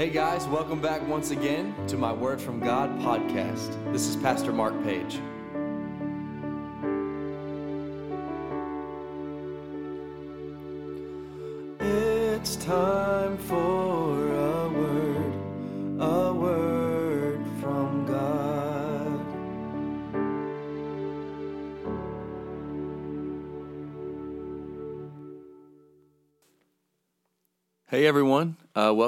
Hey 0.00 0.08
guys, 0.08 0.46
welcome 0.46 0.80
back 0.80 1.06
once 1.06 1.30
again 1.30 1.74
to 1.88 1.98
my 1.98 2.10
Word 2.10 2.40
from 2.40 2.58
God 2.58 2.88
podcast. 3.00 3.92
This 3.92 4.06
is 4.06 4.16
Pastor 4.16 4.50
Mark 4.50 4.82
Page. 4.82 5.20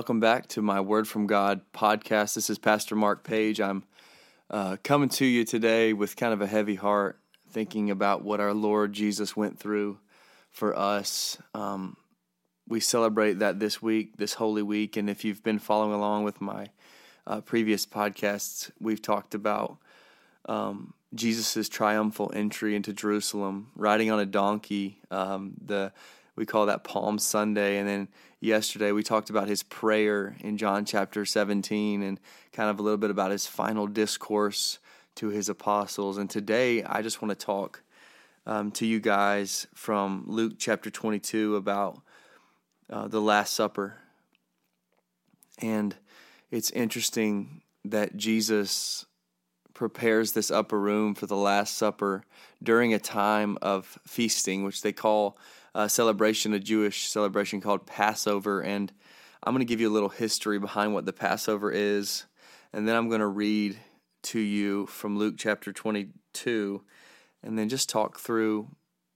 Welcome 0.02 0.18
back 0.18 0.48
to 0.48 0.60
my 0.60 0.80
Word 0.80 1.06
from 1.06 1.28
God 1.28 1.60
podcast. 1.72 2.34
This 2.34 2.50
is 2.50 2.58
Pastor 2.58 2.96
Mark 2.96 3.22
Page. 3.22 3.60
I'm 3.60 3.84
uh, 4.50 4.76
coming 4.82 5.08
to 5.10 5.24
you 5.24 5.44
today 5.44 5.92
with 5.92 6.16
kind 6.16 6.32
of 6.32 6.40
a 6.40 6.46
heavy 6.48 6.74
heart, 6.74 7.20
thinking 7.50 7.88
about 7.88 8.24
what 8.24 8.40
our 8.40 8.52
Lord 8.52 8.92
Jesus 8.92 9.36
went 9.36 9.60
through 9.60 10.00
for 10.50 10.76
us. 10.76 11.38
Um, 11.54 11.96
we 12.66 12.80
celebrate 12.80 13.34
that 13.34 13.60
this 13.60 13.80
week, 13.80 14.16
this 14.16 14.34
Holy 14.34 14.60
Week, 14.60 14.96
and 14.96 15.08
if 15.08 15.24
you've 15.24 15.44
been 15.44 15.60
following 15.60 15.92
along 15.92 16.24
with 16.24 16.40
my 16.40 16.70
uh, 17.24 17.40
previous 17.40 17.86
podcasts, 17.86 18.72
we've 18.80 19.00
talked 19.00 19.36
about 19.36 19.78
um, 20.46 20.94
Jesus' 21.14 21.68
triumphal 21.68 22.32
entry 22.34 22.74
into 22.74 22.92
Jerusalem, 22.92 23.68
riding 23.76 24.10
on 24.10 24.18
a 24.18 24.26
donkey. 24.26 24.98
Um, 25.12 25.52
the 25.64 25.92
we 26.36 26.46
call 26.46 26.66
that 26.66 26.84
Palm 26.84 27.18
Sunday, 27.18 27.78
and 27.78 27.88
then 27.88 28.08
yesterday 28.40 28.92
we 28.92 29.02
talked 29.02 29.30
about 29.30 29.48
his 29.48 29.62
prayer 29.62 30.36
in 30.40 30.56
John 30.56 30.84
chapter 30.84 31.24
17, 31.24 32.02
and 32.02 32.18
kind 32.52 32.70
of 32.70 32.78
a 32.78 32.82
little 32.82 32.98
bit 32.98 33.10
about 33.10 33.30
his 33.30 33.46
final 33.46 33.86
discourse 33.86 34.78
to 35.16 35.28
his 35.28 35.48
apostles. 35.48 36.16
And 36.16 36.30
today 36.30 36.82
I 36.82 37.02
just 37.02 37.20
want 37.20 37.38
to 37.38 37.46
talk 37.46 37.82
um, 38.46 38.70
to 38.72 38.86
you 38.86 38.98
guys 38.98 39.66
from 39.74 40.24
Luke 40.26 40.54
chapter 40.58 40.90
22 40.90 41.56
about 41.56 42.00
uh, 42.90 43.08
the 43.08 43.20
Last 43.20 43.54
Supper. 43.54 43.98
And 45.58 45.94
it's 46.50 46.70
interesting 46.70 47.62
that 47.84 48.16
Jesus 48.16 49.06
prepares 49.74 50.32
this 50.32 50.50
upper 50.50 50.78
room 50.78 51.14
for 51.14 51.26
the 51.26 51.36
Last 51.36 51.76
Supper 51.76 52.24
during 52.62 52.94
a 52.94 52.98
time 52.98 53.58
of 53.62 53.98
feasting, 54.06 54.64
which 54.64 54.82
they 54.82 54.92
call 54.92 55.36
a 55.74 55.88
celebration, 55.88 56.52
a 56.52 56.58
Jewish 56.58 57.08
celebration 57.08 57.60
called 57.60 57.86
Passover. 57.86 58.60
And 58.60 58.92
I'm 59.42 59.52
going 59.52 59.66
to 59.66 59.70
give 59.70 59.80
you 59.80 59.88
a 59.88 59.92
little 59.92 60.08
history 60.08 60.58
behind 60.58 60.94
what 60.94 61.06
the 61.06 61.12
Passover 61.12 61.70
is. 61.70 62.24
And 62.72 62.86
then 62.86 62.96
I'm 62.96 63.08
going 63.08 63.20
to 63.20 63.26
read 63.26 63.78
to 64.24 64.38
you 64.38 64.86
from 64.86 65.18
Luke 65.18 65.34
chapter 65.36 65.72
22 65.72 66.82
and 67.42 67.58
then 67.58 67.68
just 67.68 67.88
talk 67.88 68.18
through 68.18 68.68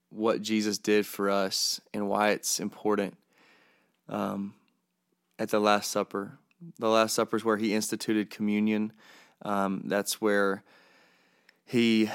what 0.09 0.41
Jesus 0.41 0.77
did 0.77 1.05
for 1.05 1.29
us 1.29 1.81
and 1.93 2.07
why 2.07 2.29
it's 2.29 2.59
important 2.59 3.17
um, 4.09 4.53
at 5.39 5.49
the 5.49 5.59
Last 5.59 5.91
Supper. 5.91 6.37
The 6.79 6.89
Last 6.89 7.13
Supper 7.13 7.37
is 7.37 7.45
where 7.45 7.57
he 7.57 7.73
instituted 7.73 8.29
communion. 8.29 8.93
Um, 9.43 9.83
that's 9.85 10.19
where 10.19 10.63
he 11.67 12.09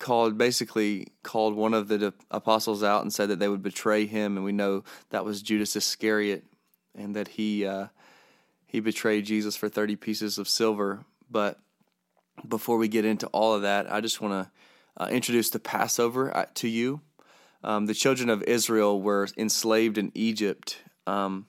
called 0.00 0.36
basically 0.36 1.06
called 1.22 1.54
one 1.54 1.72
of 1.72 1.86
the 1.86 2.12
apostles 2.32 2.82
out 2.82 3.02
and 3.02 3.12
said 3.12 3.28
that 3.30 3.38
they 3.38 3.48
would 3.48 3.62
betray 3.62 4.06
him, 4.06 4.36
and 4.36 4.44
we 4.44 4.50
know 4.52 4.82
that 5.10 5.24
was 5.24 5.40
Judas 5.40 5.76
Iscariot, 5.76 6.44
and 6.96 7.14
that 7.14 7.28
he 7.28 7.64
uh, 7.64 7.86
he 8.66 8.80
betrayed 8.80 9.24
Jesus 9.24 9.56
for 9.56 9.68
thirty 9.68 9.94
pieces 9.94 10.36
of 10.36 10.48
silver. 10.48 11.04
But 11.30 11.60
before 12.46 12.76
we 12.76 12.88
get 12.88 13.04
into 13.04 13.28
all 13.28 13.54
of 13.54 13.62
that, 13.62 13.90
I 13.92 14.00
just 14.00 14.20
want 14.20 14.34
to 14.34 15.02
uh, 15.02 15.08
introduce 15.10 15.50
the 15.50 15.60
Passover 15.60 16.36
uh, 16.36 16.46
to 16.54 16.68
you. 16.68 17.00
Um, 17.62 17.86
the 17.86 17.94
children 17.94 18.28
of 18.28 18.42
Israel 18.42 19.00
were 19.00 19.28
enslaved 19.36 19.96
in 19.96 20.10
Egypt. 20.14 20.78
Um, 21.06 21.46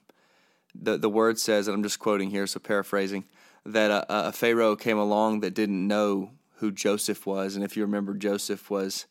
the 0.72 0.96
the 0.96 1.10
word 1.10 1.36
says, 1.40 1.66
and 1.66 1.74
I'm 1.74 1.82
just 1.82 1.98
quoting 1.98 2.30
here, 2.30 2.46
so 2.46 2.60
paraphrasing, 2.60 3.24
that 3.66 3.90
a, 3.90 4.28
a 4.28 4.32
Pharaoh 4.32 4.76
came 4.76 4.98
along 4.98 5.40
that 5.40 5.54
didn't 5.54 5.88
know 5.88 6.30
who 6.60 6.70
Joseph 6.70 7.26
was. 7.26 7.56
And 7.56 7.64
if 7.64 7.76
you 7.76 7.82
remember, 7.82 8.14
Joseph 8.14 8.70
was 8.70 9.06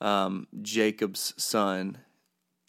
um, 0.00 0.46
Jacob's 0.62 1.34
son, 1.36 1.98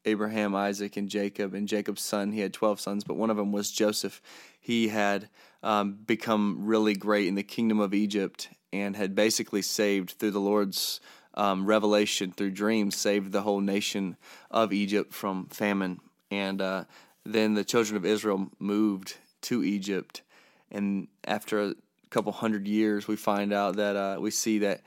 Abraham, 0.04 0.54
Isaac, 0.54 0.98
and 0.98 1.10
Jacob. 1.10 1.54
And 1.54 1.68
Jacob's 1.68 2.02
son, 2.02 2.32
he 2.32 2.42
had 2.42 2.54
12 2.54 2.80
sons, 2.80 3.04
but 3.04 3.18
one 3.18 3.30
of 3.30 3.38
them 3.38 3.52
was 3.52 3.72
Joseph. 3.72 4.22
He 4.60 4.90
had 4.90 5.30
um, 5.64 5.94
become 6.06 6.66
really 6.66 6.96
great 6.96 7.28
in 7.28 7.36
the 7.36 7.44
kingdom 7.44 7.80
of 7.80 7.94
Egypt 7.94 8.50
and 8.74 8.96
had 8.96 9.16
basically 9.16 9.62
saved 9.62 10.12
through 10.12 10.32
the 10.32 10.40
Lord's 10.40 11.00
um, 11.34 11.66
revelation, 11.66 12.32
through 12.32 12.52
dreams, 12.52 12.96
saved 12.96 13.32
the 13.32 13.42
whole 13.42 13.62
nation 13.62 14.18
of 14.52 14.74
Egypt 14.74 15.14
from 15.14 15.48
famine. 15.48 16.00
And 16.30 16.62
uh, 16.62 16.84
then 17.26 17.54
the 17.54 17.64
children 17.64 17.96
of 17.96 18.06
Israel 18.06 18.50
moved 18.60 19.16
to 19.44 19.64
Egypt. 19.64 20.24
And 20.72 21.08
after 21.24 21.74
couple 22.16 22.32
hundred 22.32 22.66
years, 22.66 23.10
we 23.10 23.18
find 23.18 23.52
out 23.52 23.76
that 23.76 23.98
uh, 23.98 24.18
we 24.22 24.32
see 24.32 24.60
that 24.60 24.82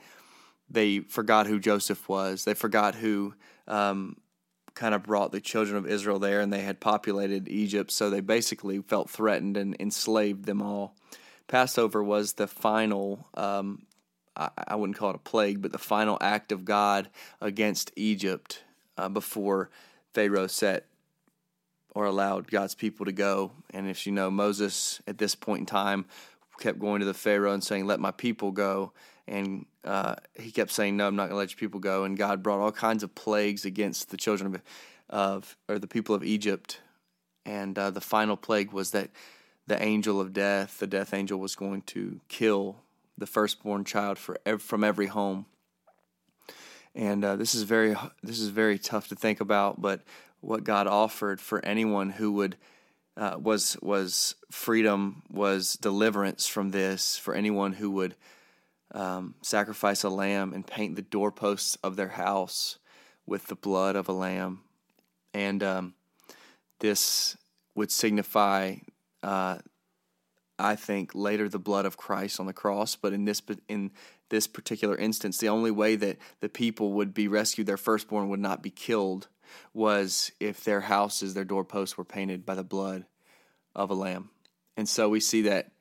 they 0.67 1.01
forgot 1.01 1.45
who 1.45 1.59
Joseph 1.59 2.09
was. 2.09 2.43
They 2.43 2.55
forgot 2.55 2.95
who 2.95 3.35
um, 3.67 4.17
kind 4.73 4.95
of 4.95 5.03
brought 5.03 5.31
the 5.31 5.39
children 5.39 5.77
of 5.77 5.85
Israel 5.85 6.17
there, 6.17 6.41
and 6.41 6.51
they 6.51 6.63
had 6.63 6.79
populated 6.79 7.47
Egypt. 7.47 7.91
So 7.91 8.09
they 8.09 8.21
basically 8.21 8.81
felt 8.81 9.11
threatened 9.11 9.57
and 9.57 9.75
enslaved 9.79 10.45
them 10.45 10.59
all. 10.59 10.95
Passover 11.47 12.03
was 12.03 12.33
the 12.33 12.47
final. 12.47 13.27
Um, 13.35 13.85
I, 14.35 14.75
wouldn't 14.75 14.97
call 14.97 15.09
it 15.09 15.17
a 15.17 15.19
plague, 15.19 15.61
but 15.61 15.73
the 15.73 15.77
final 15.77 16.17
act 16.21 16.51
of 16.53 16.63
God 16.63 17.09
against 17.41 17.91
Egypt 17.95 18.63
uh, 18.97 19.09
before 19.09 19.69
Pharaoh 20.13 20.47
set 20.47 20.85
or 21.93 22.05
allowed 22.05 22.49
God's 22.49 22.73
people 22.73 23.05
to 23.05 23.11
go. 23.11 23.51
And 23.71 23.87
if 23.89 24.07
you 24.07 24.13
know, 24.13 24.31
Moses 24.31 25.01
at 25.05 25.17
this 25.17 25.35
point 25.35 25.59
in 25.59 25.65
time 25.65 26.05
kept 26.59 26.79
going 26.79 26.99
to 26.99 27.05
the 27.05 27.13
Pharaoh 27.13 27.53
and 27.53 27.63
saying, 27.63 27.85
"Let 27.85 27.99
my 27.99 28.11
people 28.11 28.51
go," 28.51 28.93
and 29.27 29.65
uh, 29.83 30.15
he 30.35 30.51
kept 30.51 30.71
saying, 30.71 30.97
"No, 30.97 31.07
I'm 31.07 31.15
not 31.15 31.23
going 31.23 31.31
to 31.31 31.37
let 31.37 31.51
your 31.51 31.59
people 31.59 31.79
go." 31.79 32.03
And 32.03 32.17
God 32.17 32.43
brought 32.43 32.59
all 32.59 32.71
kinds 32.71 33.03
of 33.03 33.15
plagues 33.15 33.65
against 33.65 34.09
the 34.09 34.17
children 34.17 34.55
of, 34.55 34.61
of 35.09 35.57
or 35.67 35.79
the 35.79 35.87
people 35.87 36.15
of 36.15 36.23
Egypt, 36.23 36.81
and 37.45 37.77
uh, 37.77 37.89
the 37.89 38.01
final 38.01 38.37
plague 38.37 38.71
was 38.71 38.91
that 38.91 39.09
the 39.67 39.81
angel 39.81 40.19
of 40.19 40.33
death, 40.33 40.79
the 40.79 40.87
death 40.87 41.13
angel, 41.13 41.39
was 41.39 41.55
going 41.55 41.83
to 41.83 42.19
kill 42.27 42.77
the 43.17 43.27
firstborn 43.27 43.83
child 43.85 44.17
for, 44.17 44.37
from 44.57 44.83
every 44.83 45.07
home. 45.07 45.45
And 46.95 47.23
uh, 47.23 47.35
this 47.35 47.53
is 47.53 47.63
very 47.63 47.95
this 48.23 48.39
is 48.39 48.49
very 48.49 48.79
tough 48.79 49.09
to 49.09 49.15
think 49.15 49.39
about, 49.41 49.79
but 49.79 50.01
what 50.41 50.63
God 50.63 50.87
offered 50.87 51.39
for 51.39 51.63
anyone 51.63 52.09
who 52.09 52.31
would 52.33 52.57
uh, 53.19 53.37
was 53.37 53.77
was 53.81 54.35
freedom, 54.49 55.21
was 55.29 55.73
deliverance 55.73 56.47
from 56.47 56.71
this 56.71 57.17
for 57.17 57.35
anyone 57.35 57.73
who 57.73 57.91
would 57.91 58.15
um, 58.93 59.35
sacrifice 59.41 60.03
a 60.03 60.09
lamb 60.09 60.53
and 60.53 60.65
paint 60.65 60.95
the 60.95 61.01
doorposts 61.01 61.77
of 61.83 61.97
their 61.97 62.07
house 62.07 62.79
with 63.27 63.47
the 63.47 63.55
blood 63.55 63.97
of 63.97 64.07
a 64.07 64.13
lamb, 64.13 64.61
and 65.33 65.61
um, 65.61 65.93
this 66.79 67.35
would 67.75 67.91
signify, 67.91 68.75
uh, 69.21 69.57
I 70.57 70.75
think, 70.77 71.13
later 71.13 71.49
the 71.49 71.59
blood 71.59 71.85
of 71.85 71.97
Christ 71.97 72.39
on 72.39 72.45
the 72.45 72.53
cross. 72.53 72.95
But 72.95 73.11
in 73.11 73.25
this 73.25 73.41
in 73.67 73.91
this 74.29 74.47
particular 74.47 74.95
instance, 74.95 75.39
the 75.39 75.49
only 75.49 75.71
way 75.71 75.97
that 75.97 76.17
the 76.39 76.49
people 76.49 76.93
would 76.93 77.13
be 77.13 77.27
rescued, 77.27 77.67
their 77.67 77.75
firstborn 77.75 78.29
would 78.29 78.39
not 78.39 78.63
be 78.63 78.69
killed 78.69 79.27
was 79.73 80.31
if 80.39 80.63
their 80.63 80.81
houses, 80.81 81.33
their 81.33 81.45
doorposts 81.45 81.97
were 81.97 82.05
painted 82.05 82.45
by 82.45 82.55
the 82.55 82.63
blood 82.63 83.05
of 83.75 83.89
a 83.89 83.95
lamb. 83.95 84.29
And 84.77 84.87
so 84.87 85.09
we 85.09 85.19
see 85.19 85.43
that 85.43 85.71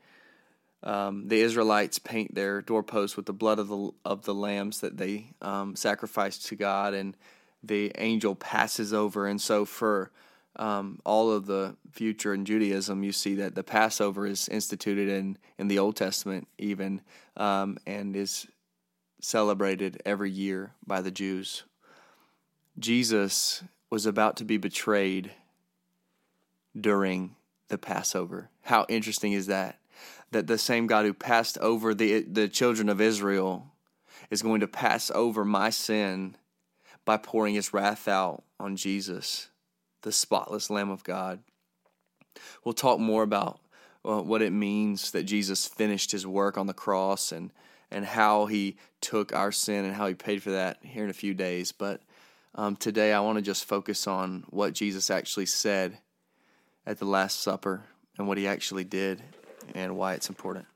um, 0.83 1.29
the 1.29 1.41
Israelites 1.41 1.99
paint 1.99 2.35
their 2.35 2.63
doorposts 2.63 3.17
with 3.17 3.27
the 3.27 3.33
blood 3.33 3.59
of 3.59 3.69
the 3.69 3.91
of 4.05 4.25
the 4.25 4.35
lambs 4.35 4.81
that 4.81 4.97
they 4.97 5.33
um, 5.43 5.75
sacrificed 5.75 6.47
to 6.47 6.57
God, 6.57 6.95
and 6.95 7.17
the 7.63 7.93
angel 7.99 8.35
passes 8.35 8.93
over. 8.93 9.27
And 9.27 9.41
so 9.41 9.65
for 9.65 10.13
um, 10.57 11.01
all 11.05 11.33
of 11.33 11.47
the 11.47 11.77
future 11.91 12.33
in 12.33 12.45
Judaism, 12.45 13.03
you 13.03 13.13
see 13.13 13.35
that 13.37 13.55
the 13.55 13.65
Passover 13.65 14.27
is 14.27 14.49
instituted 14.49 15.09
in 15.09 15.39
in 15.59 15.69
the 15.69 15.79
Old 15.81 15.97
Testament, 15.97 16.47
even 16.59 17.01
um, 17.37 17.79
and 17.87 18.15
is 18.15 18.47
celebrated 19.21 20.01
every 20.05 20.31
year 20.31 20.73
by 20.87 21.01
the 21.01 21.11
Jews. 21.11 21.65
Jesus 22.79 23.63
was 23.91 24.07
about 24.07 24.37
to 24.37 24.45
be 24.45 24.57
betrayed 24.57 25.33
during 26.79 27.37
the 27.69 27.79
Passover. 27.79 28.51
How 28.63 28.87
interesting 28.89 29.33
is 29.33 29.47
that? 29.47 29.79
That 30.31 30.47
the 30.47 30.59
same 30.59 30.87
God 30.87 31.05
who 31.05 31.15
passed 31.15 31.59
over 31.59 31.95
the 31.95 32.21
the 32.23 32.49
children 32.49 32.89
of 32.89 33.01
Israel 33.01 33.67
is 34.31 34.43
going 34.43 34.61
to 34.61 34.69
pass 34.69 35.11
over 35.11 35.45
my 35.45 35.71
sin 35.71 36.37
by 37.05 37.17
pouring 37.17 37.55
his 37.55 37.73
wrath 37.73 38.07
out 38.07 38.45
on 38.61 38.77
Jesus, 38.77 39.49
the 40.03 40.13
spotless 40.13 40.69
Lamb 40.69 40.91
of 40.91 41.05
God. 41.05 41.41
We'll 42.65 42.75
talk 42.75 43.01
more 43.01 43.23
about 43.23 43.61
uh, 44.05 44.21
what 44.21 44.43
it 44.43 44.53
means 44.53 45.11
that 45.13 45.23
Jesus 45.25 45.67
finished 45.67 46.13
his 46.13 46.27
work 46.27 46.59
on 46.59 46.67
the 46.67 46.75
cross 46.75 47.33
and 47.33 47.51
and 47.91 48.05
how 48.05 48.47
he 48.47 48.77
took 49.01 49.35
our 49.35 49.51
sin 49.51 49.87
and 49.87 49.95
how 49.95 50.07
he 50.07 50.15
paid 50.15 50.43
for 50.43 50.51
that 50.51 50.79
here 50.83 51.05
in 51.05 51.11
a 51.11 51.15
few 51.15 51.33
days. 51.33 51.73
But 51.73 52.03
um, 52.55 52.77
today 52.77 53.13
I 53.13 53.21
want 53.21 53.37
to 53.37 53.43
just 53.43 53.65
focus 53.65 54.07
on 54.07 54.45
what 54.49 54.73
Jesus 54.73 55.11
actually 55.11 55.47
said 55.47 55.99
at 56.87 56.99
the 56.99 57.05
Last 57.05 57.41
Supper 57.41 57.85
and 58.17 58.27
what 58.27 58.39
he 58.39 58.47
actually 58.47 58.85
did 58.85 59.23
and 59.75 59.97
why 59.97 60.15
it's 60.15 60.29
important. 60.29 60.67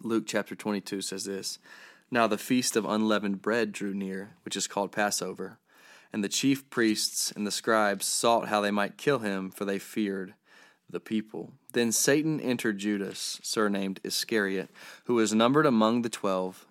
Luke 0.00 0.24
chapter 0.26 0.54
22 0.54 1.02
says 1.02 1.24
this 1.24 1.58
Now 2.10 2.26
the 2.26 2.38
feast 2.38 2.76
of 2.76 2.84
unleavened 2.84 3.42
bread 3.42 3.72
drew 3.72 3.92
near, 3.92 4.36
which 4.44 4.56
is 4.56 4.66
called 4.66 4.92
Passover. 4.92 5.58
And 6.12 6.24
the 6.24 6.28
chief 6.28 6.70
priests 6.70 7.32
and 7.32 7.46
the 7.46 7.50
scribes 7.50 8.06
sought 8.06 8.48
how 8.48 8.60
they 8.62 8.70
might 8.70 8.96
kill 8.96 9.18
him, 9.18 9.50
for 9.50 9.66
they 9.66 9.78
feared 9.78 10.34
the 10.88 11.00
people. 11.00 11.52
Then 11.72 11.92
Satan 11.92 12.40
entered 12.40 12.78
Judas, 12.78 13.38
surnamed 13.42 14.00
Iscariot, 14.02 14.70
who 15.04 15.14
was 15.14 15.34
numbered 15.34 15.66
among 15.66 16.02
the 16.02 16.08
twelve. 16.08 16.66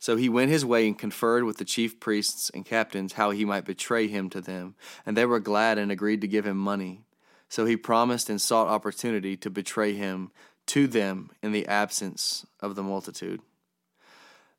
So 0.00 0.16
he 0.16 0.30
went 0.30 0.50
his 0.50 0.64
way 0.64 0.86
and 0.86 0.98
conferred 0.98 1.44
with 1.44 1.58
the 1.58 1.64
chief 1.64 2.00
priests 2.00 2.50
and 2.54 2.64
captains 2.64 3.12
how 3.12 3.30
he 3.30 3.44
might 3.44 3.66
betray 3.66 4.08
him 4.08 4.30
to 4.30 4.40
them. 4.40 4.74
And 5.04 5.14
they 5.14 5.26
were 5.26 5.40
glad 5.40 5.76
and 5.76 5.92
agreed 5.92 6.22
to 6.22 6.28
give 6.28 6.46
him 6.46 6.56
money. 6.56 7.02
So 7.50 7.66
he 7.66 7.76
promised 7.76 8.30
and 8.30 8.40
sought 8.40 8.66
opportunity 8.66 9.36
to 9.36 9.50
betray 9.50 9.92
him 9.92 10.30
to 10.68 10.86
them 10.86 11.30
in 11.42 11.52
the 11.52 11.66
absence 11.66 12.46
of 12.60 12.76
the 12.76 12.82
multitude. 12.82 13.42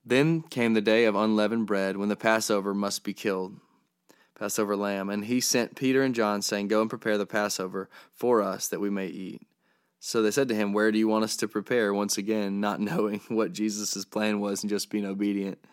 Then 0.06 0.44
came 0.44 0.74
the 0.74 0.82
day 0.82 1.06
of 1.06 1.16
unleavened 1.16 1.66
bread, 1.66 1.98
when 1.98 2.10
the 2.10 2.16
Passover 2.16 2.74
must 2.76 3.04
be 3.04 3.14
killed. 3.14 3.60
Passover 4.36 4.76
lamb. 4.76 5.10
And 5.10 5.26
he 5.26 5.42
sent 5.42 5.76
Peter 5.76 6.04
and 6.04 6.14
John, 6.14 6.44
saying, 6.44 6.68
Go 6.68 6.82
and 6.82 6.90
prepare 6.90 7.18
the 7.18 7.26
Passover 7.26 7.90
for 8.14 8.42
us, 8.42 8.68
that 8.68 8.80
we 8.80 8.90
may 8.92 9.08
eat. 9.08 9.42
So 10.04 10.24
they 10.24 10.32
said 10.32 10.48
to 10.48 10.56
him, 10.56 10.74
Where 10.74 10.92
do 10.92 10.98
you 10.98 11.08
want 11.08 11.26
us 11.26 11.38
to 11.38 11.48
prepare? 11.48 11.94
Once 11.94 12.18
again, 12.18 12.60
not 12.60 12.80
knowing 12.82 13.22
what 13.28 13.54
Jesus' 13.54 14.04
plan 14.04 14.42
was 14.42 14.64
and 14.64 14.70
just 14.70 14.90
being 14.90 15.06
obedient. 15.06 15.64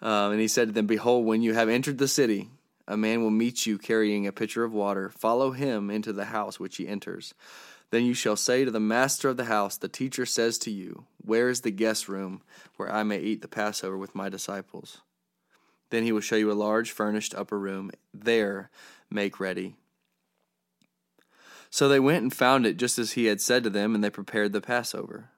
Um, 0.00 0.32
and 0.32 0.40
he 0.40 0.48
said 0.48 0.68
to 0.68 0.72
them, 0.72 0.86
Behold, 0.86 1.26
when 1.26 1.42
you 1.42 1.52
have 1.52 1.68
entered 1.68 1.98
the 1.98 2.08
city, 2.08 2.50
a 2.86 2.96
man 2.96 3.20
will 3.20 3.30
meet 3.30 3.66
you 3.66 3.78
carrying 3.78 4.26
a 4.26 4.32
pitcher 4.32 4.62
of 4.62 4.72
water. 4.72 5.10
Follow 5.10 5.50
him 5.50 5.90
into 5.90 6.12
the 6.12 6.26
house 6.26 6.60
which 6.60 6.76
he 6.76 6.86
enters. 6.86 7.34
Then 7.90 8.04
you 8.04 8.14
shall 8.14 8.36
say 8.36 8.64
to 8.64 8.70
the 8.70 8.80
master 8.80 9.28
of 9.28 9.36
the 9.36 9.46
house, 9.46 9.76
The 9.76 9.88
teacher 9.88 10.24
says 10.24 10.56
to 10.58 10.70
you, 10.70 11.06
Where 11.20 11.48
is 11.48 11.62
the 11.62 11.72
guest 11.72 12.08
room 12.08 12.42
where 12.76 12.92
I 12.92 13.02
may 13.02 13.18
eat 13.18 13.42
the 13.42 13.48
Passover 13.48 13.98
with 13.98 14.14
my 14.14 14.28
disciples? 14.28 14.98
Then 15.90 16.04
he 16.04 16.12
will 16.12 16.20
show 16.20 16.36
you 16.36 16.50
a 16.50 16.54
large 16.54 16.92
furnished 16.92 17.34
upper 17.34 17.58
room. 17.58 17.90
There 18.14 18.70
make 19.10 19.40
ready. 19.40 19.74
So 21.72 21.88
they 21.88 21.98
went 21.98 22.22
and 22.22 22.30
found 22.30 22.66
it 22.66 22.76
just 22.76 22.98
as 22.98 23.12
he 23.12 23.24
had 23.24 23.40
said 23.40 23.64
to 23.64 23.70
them, 23.70 23.94
and 23.94 24.04
they 24.04 24.10
prepared 24.10 24.52
the 24.52 24.60
Passover. 24.60 25.30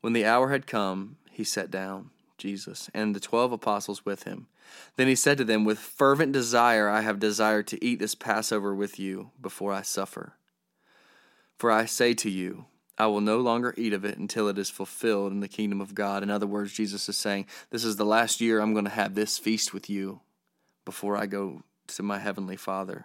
When 0.00 0.14
the 0.14 0.24
hour 0.24 0.48
had 0.48 0.66
come, 0.66 1.18
he 1.30 1.44
sat 1.44 1.70
down, 1.70 2.08
Jesus, 2.38 2.88
and 2.94 3.14
the 3.14 3.20
twelve 3.20 3.52
apostles 3.52 4.06
with 4.06 4.22
him. 4.22 4.46
Then 4.96 5.08
he 5.08 5.14
said 5.14 5.36
to 5.36 5.44
them, 5.44 5.66
With 5.66 5.78
fervent 5.78 6.32
desire 6.32 6.88
I 6.88 7.02
have 7.02 7.18
desired 7.18 7.66
to 7.66 7.84
eat 7.84 7.98
this 7.98 8.14
Passover 8.14 8.74
with 8.74 8.98
you 8.98 9.30
before 9.38 9.74
I 9.74 9.82
suffer. 9.82 10.32
For 11.58 11.70
I 11.70 11.84
say 11.84 12.14
to 12.14 12.30
you, 12.30 12.64
I 12.96 13.06
will 13.06 13.20
no 13.20 13.38
longer 13.38 13.74
eat 13.76 13.92
of 13.92 14.06
it 14.06 14.16
until 14.16 14.48
it 14.48 14.56
is 14.56 14.70
fulfilled 14.70 15.32
in 15.32 15.40
the 15.40 15.48
kingdom 15.48 15.82
of 15.82 15.94
God. 15.94 16.22
In 16.22 16.30
other 16.30 16.46
words, 16.46 16.72
Jesus 16.72 17.10
is 17.10 17.18
saying, 17.18 17.44
This 17.68 17.84
is 17.84 17.96
the 17.96 18.06
last 18.06 18.40
year 18.40 18.58
I'm 18.58 18.72
going 18.72 18.86
to 18.86 18.90
have 18.90 19.14
this 19.14 19.36
feast 19.36 19.74
with 19.74 19.90
you 19.90 20.20
before 20.86 21.14
I 21.14 21.26
go 21.26 21.62
to 21.88 22.02
my 22.02 22.20
heavenly 22.20 22.56
Father, 22.56 23.04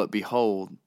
But 0.00 0.10
behold, 0.10 0.78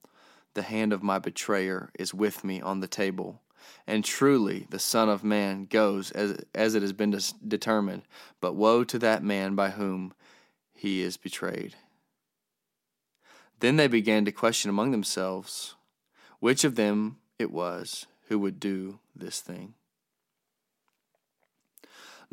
the 0.56 0.64
hand 0.64 0.92
of 0.92 1.04
my 1.04 1.20
betrayer 1.20 1.92
is 2.00 2.16
with 2.16 2.44
me 2.44 2.60
on 2.60 2.80
the 2.80 2.88
table. 2.88 3.44
And 3.86 4.04
truly, 4.04 4.66
the 4.72 4.80
Son 4.80 5.08
of 5.08 5.24
Man 5.24 5.66
goes 5.66 6.10
as, 6.10 6.44
as 6.56 6.74
it 6.74 6.82
has 6.82 6.94
been 6.94 7.16
determined. 7.48 8.02
But 8.42 8.56
woe 8.56 8.84
to 8.86 8.98
that 8.98 9.24
man 9.24 9.54
by 9.54 9.70
whom 9.70 10.16
he 10.74 11.04
is 11.04 11.16
betrayed. 11.16 11.76
Then 13.60 13.76
they 13.76 13.86
began 13.86 14.26
to 14.26 14.32
question 14.32 14.72
among 14.72 14.90
themselves 14.90 15.76
which 16.40 16.64
of 16.64 16.74
them 16.74 17.18
it 17.38 17.52
was 17.52 18.08
who 18.30 18.40
would 18.40 18.60
do 18.60 18.98
this 19.16 19.42
thing. 19.42 19.76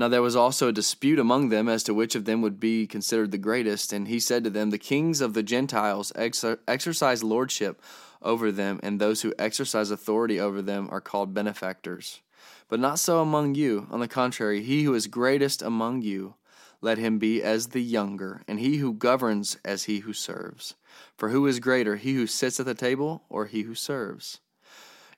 Now 0.01 0.09
there 0.09 0.23
was 0.23 0.35
also 0.35 0.69
a 0.69 0.73
dispute 0.73 1.19
among 1.19 1.51
them 1.51 1.69
as 1.69 1.83
to 1.83 1.93
which 1.93 2.15
of 2.15 2.25
them 2.25 2.41
would 2.41 2.59
be 2.59 2.87
considered 2.87 3.33
the 3.33 3.37
greatest. 3.37 3.93
And 3.93 4.09
he 4.09 4.19
said 4.19 4.45
to 4.45 4.49
them, 4.49 4.71
The 4.71 4.79
kings 4.79 5.21
of 5.21 5.35
the 5.35 5.43
Gentiles 5.43 6.11
exercise 6.17 7.23
lordship 7.23 7.83
over 8.23 8.51
them, 8.51 8.81
and 8.83 8.99
those 8.99 9.21
who 9.21 9.35
exercise 9.39 9.91
authority 9.91 10.41
over 10.41 10.63
them 10.63 10.89
are 10.91 11.03
called 11.03 11.35
benefactors. 11.35 12.23
But 12.67 12.81
not 12.81 12.99
so 12.99 13.21
among 13.21 13.57
you. 13.57 13.89
On 13.91 14.01
the 14.01 14.09
contrary, 14.09 14.63
he 14.63 14.85
who 14.85 14.95
is 14.95 15.07
greatest 15.07 15.61
among 15.61 16.01
you, 16.01 16.37
let 16.81 16.97
him 16.97 17.19
be 17.19 17.43
as 17.43 17.67
the 17.67 17.83
younger, 17.83 18.43
and 18.49 18.59
he 18.59 18.79
who 18.79 18.95
governs 18.95 19.59
as 19.67 19.85
he 19.85 19.99
who 19.99 20.15
serves. 20.15 20.77
For 21.19 21.29
who 21.29 21.47
is 21.47 21.61
greater, 21.61 21.97
he 21.97 22.15
who 22.15 22.27
sits 22.27 22.59
at 22.59 22.65
the 22.65 22.73
table 22.73 23.25
or 23.29 23.45
he 23.45 23.65
who 23.65 23.75
serves? 23.75 24.41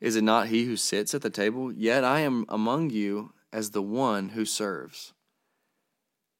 Is 0.00 0.16
it 0.16 0.24
not 0.24 0.48
he 0.48 0.64
who 0.64 0.76
sits 0.76 1.14
at 1.14 1.22
the 1.22 1.30
table? 1.30 1.72
Yet 1.72 2.02
I 2.02 2.18
am 2.22 2.46
among 2.48 2.90
you 2.90 3.32
as 3.52 3.70
the 3.70 3.82
one 3.82 4.30
who 4.30 4.44
serves. 4.44 5.12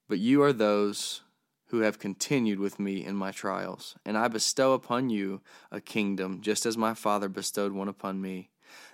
But 0.09 0.19
you 0.19 0.43
are 0.43 0.53
those 0.53 1.23
who 1.69 1.81
have 1.81 1.99
continued 1.99 2.59
with 2.59 2.79
me 2.79 3.05
in 3.05 3.17
my 3.17 3.31
trials, 3.31 3.95
and 4.05 4.19
I 4.19 4.29
bestow 4.29 4.73
upon 4.75 5.09
you 5.11 5.41
a 5.71 5.81
kingdom, 5.81 6.41
just 6.43 6.67
as 6.67 6.77
my 6.77 6.95
Father 6.95 7.29
bestowed 7.29 7.73
one 7.73 7.89
upon 7.89 8.21
me, 8.21 8.51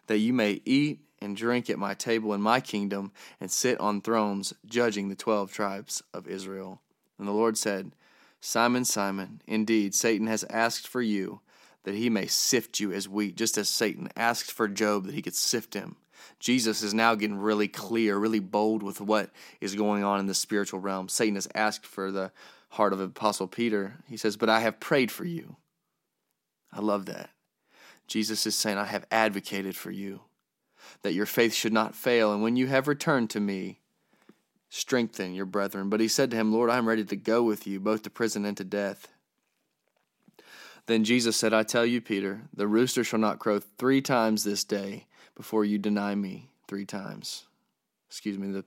that 0.06 0.18
you 0.18 0.32
may 0.32 0.60
eat 0.64 1.00
and 1.20 1.36
drink 1.36 1.68
at 1.68 1.78
my 1.78 1.94
table 1.94 2.32
in 2.32 2.40
my 2.40 2.60
kingdom, 2.60 3.10
and 3.40 3.50
sit 3.50 3.80
on 3.80 4.00
thrones, 4.00 4.54
judging 4.64 5.08
the 5.08 5.16
twelve 5.16 5.52
tribes 5.52 6.02
of 6.14 6.28
Israel. 6.28 6.80
And 7.18 7.26
the 7.26 7.32
Lord 7.32 7.58
said, 7.58 7.92
Simon, 8.40 8.84
Simon, 8.84 9.42
indeed, 9.44 9.92
Satan 9.96 10.28
has 10.28 10.44
asked 10.44 10.86
for 10.86 11.02
you 11.02 11.40
that 11.82 11.96
he 11.96 12.08
may 12.08 12.26
sift 12.28 12.78
you 12.78 12.92
as 12.92 13.08
wheat, 13.08 13.36
just 13.36 13.58
as 13.58 13.68
Satan 13.68 14.08
asked 14.14 14.52
for 14.52 14.68
Job 14.68 15.06
that 15.06 15.14
he 15.14 15.22
could 15.22 15.34
sift 15.34 15.74
him. 15.74 15.96
Jesus 16.40 16.82
is 16.82 16.94
now 16.94 17.14
getting 17.14 17.38
really 17.38 17.68
clear, 17.68 18.16
really 18.16 18.40
bold 18.40 18.82
with 18.82 19.00
what 19.00 19.30
is 19.60 19.74
going 19.74 20.04
on 20.04 20.20
in 20.20 20.26
the 20.26 20.34
spiritual 20.34 20.80
realm. 20.80 21.08
Satan 21.08 21.34
has 21.34 21.48
asked 21.54 21.86
for 21.86 22.10
the 22.10 22.32
heart 22.70 22.92
of 22.92 23.00
Apostle 23.00 23.46
Peter. 23.46 23.96
He 24.08 24.16
says, 24.16 24.36
But 24.36 24.48
I 24.48 24.60
have 24.60 24.80
prayed 24.80 25.10
for 25.10 25.24
you. 25.24 25.56
I 26.72 26.80
love 26.80 27.06
that. 27.06 27.30
Jesus 28.06 28.46
is 28.46 28.54
saying, 28.54 28.78
I 28.78 28.84
have 28.84 29.06
advocated 29.10 29.76
for 29.76 29.90
you 29.90 30.20
that 31.02 31.12
your 31.12 31.26
faith 31.26 31.52
should 31.52 31.72
not 31.72 31.94
fail. 31.94 32.32
And 32.32 32.42
when 32.42 32.56
you 32.56 32.66
have 32.68 32.88
returned 32.88 33.30
to 33.30 33.40
me, 33.40 33.80
strengthen 34.70 35.34
your 35.34 35.46
brethren. 35.46 35.88
But 35.90 36.00
he 36.00 36.08
said 36.08 36.30
to 36.30 36.36
him, 36.36 36.52
Lord, 36.52 36.70
I 36.70 36.78
am 36.78 36.88
ready 36.88 37.04
to 37.04 37.16
go 37.16 37.42
with 37.42 37.66
you, 37.66 37.80
both 37.80 38.02
to 38.02 38.10
prison 38.10 38.44
and 38.44 38.56
to 38.56 38.64
death. 38.64 39.08
Then 40.86 41.04
Jesus 41.04 41.36
said, 41.36 41.52
I 41.52 41.64
tell 41.64 41.84
you, 41.84 42.00
Peter, 42.00 42.42
the 42.54 42.66
rooster 42.66 43.04
shall 43.04 43.18
not 43.18 43.38
crow 43.38 43.60
three 43.60 44.00
times 44.00 44.44
this 44.44 44.64
day 44.64 45.06
before 45.38 45.64
you 45.64 45.78
deny 45.78 46.14
me 46.14 46.50
three 46.66 46.84
times. 46.84 47.46
Excuse 48.08 48.36
me, 48.36 48.50
the 48.50 48.64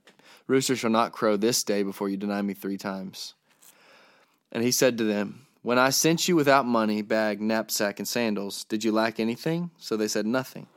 rooster 0.48 0.76
shall 0.76 0.90
not 0.90 1.12
crow 1.12 1.36
this 1.36 1.64
day 1.64 1.84
before 1.84 2.10
you 2.10 2.18
deny 2.18 2.42
me 2.42 2.54
three 2.54 2.78
times. 2.78 3.34
And 4.52 4.64
he 4.64 4.72
said 4.72 4.98
to 4.98 5.04
them, 5.04 5.46
When 5.62 5.78
I 5.78 5.90
sent 5.90 6.28
you 6.28 6.36
without 6.36 6.66
money, 6.66 7.02
bag, 7.02 7.42
knapsack, 7.42 8.00
and 8.00 8.08
sandals, 8.08 8.64
did 8.64 8.84
you 8.84 8.92
lack 8.94 9.20
anything? 9.20 9.72
So 9.78 9.98
they 9.98 10.08
said, 10.08 10.26
Nothing. 10.26 10.68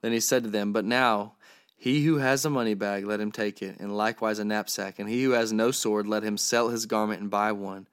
Then 0.00 0.12
he 0.12 0.20
said 0.20 0.44
to 0.44 0.50
them, 0.50 0.72
But 0.72 0.84
now 0.84 1.32
he 1.76 2.04
who 2.04 2.18
has 2.18 2.44
a 2.44 2.50
money 2.50 2.74
bag, 2.74 3.04
let 3.04 3.20
him 3.20 3.32
take 3.32 3.60
it, 3.62 3.80
and 3.80 3.96
likewise 3.96 4.38
a 4.38 4.44
knapsack. 4.44 5.00
And 5.00 5.08
he 5.08 5.24
who 5.24 5.32
has 5.32 5.52
no 5.52 5.72
sword, 5.72 6.06
let 6.06 6.22
him 6.22 6.38
sell 6.38 6.68
his 6.68 6.86
garment 6.86 7.20
and 7.20 7.30
buy 7.30 7.50
one. 7.50 7.88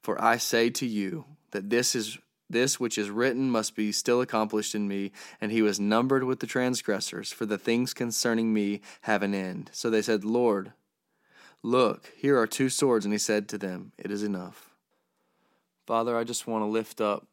For 0.00 0.22
I 0.22 0.36
say 0.36 0.70
to 0.70 0.86
you 0.86 1.24
that 1.50 1.68
this 1.68 1.96
is 1.96 2.18
this 2.52 2.78
which 2.78 2.96
is 2.96 3.10
written 3.10 3.50
must 3.50 3.74
be 3.74 3.92
still 3.92 4.20
accomplished 4.20 4.74
in 4.74 4.86
me. 4.86 5.12
And 5.40 5.50
he 5.50 5.62
was 5.62 5.80
numbered 5.80 6.24
with 6.24 6.40
the 6.40 6.46
transgressors, 6.46 7.32
for 7.32 7.46
the 7.46 7.58
things 7.58 7.92
concerning 7.92 8.52
me 8.52 8.80
have 9.02 9.22
an 9.22 9.34
end. 9.34 9.70
So 9.72 9.90
they 9.90 10.02
said, 10.02 10.24
Lord, 10.24 10.72
look, 11.62 12.12
here 12.16 12.38
are 12.38 12.46
two 12.46 12.68
swords. 12.68 13.04
And 13.04 13.12
he 13.12 13.18
said 13.18 13.48
to 13.48 13.58
them, 13.58 13.92
It 13.98 14.10
is 14.10 14.22
enough. 14.22 14.70
Father, 15.86 16.16
I 16.16 16.24
just 16.24 16.46
want 16.46 16.62
to 16.62 16.66
lift 16.66 17.00
up 17.00 17.26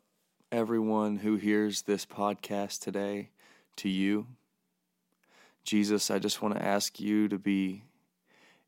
everyone 0.52 1.18
who 1.18 1.36
hears 1.36 1.84
this 1.84 2.06
podcast 2.06 2.80
today 2.80 3.30
to 3.76 3.90
you. 3.90 4.26
Jesus, 5.64 6.10
I 6.10 6.18
just 6.18 6.42
want 6.42 6.56
to 6.56 6.66
ask 6.66 7.00
you 7.00 7.28
to 7.28 7.38
be 7.38 7.84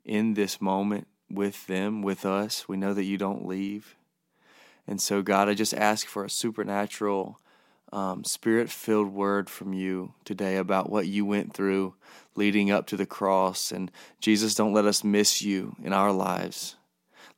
in 0.05 0.35
this 0.35 0.61
moment 0.61 1.07
with 1.29 1.65
them, 1.67 2.01
with 2.01 2.25
us. 2.25 2.67
We 2.67 2.77
know 2.77 2.93
that 2.93 3.05
you 3.05 3.17
don't 3.17 3.47
leave. 3.47 3.95
And 4.87 5.01
so, 5.01 5.21
God, 5.21 5.49
I 5.49 5.53
just 5.53 5.73
ask 5.73 6.07
for 6.07 6.25
a 6.25 6.29
supernatural, 6.29 7.39
um, 7.93 8.23
spirit 8.23 8.69
filled 8.69 9.13
word 9.13 9.49
from 9.49 9.73
you 9.73 10.13
today 10.25 10.57
about 10.57 10.89
what 10.89 11.07
you 11.07 11.25
went 11.25 11.53
through 11.53 11.95
leading 12.35 12.71
up 12.71 12.87
to 12.87 12.97
the 12.97 13.05
cross. 13.05 13.71
And 13.71 13.91
Jesus, 14.19 14.55
don't 14.55 14.73
let 14.73 14.85
us 14.85 15.03
miss 15.03 15.41
you 15.41 15.75
in 15.83 15.93
our 15.93 16.11
lives. 16.11 16.75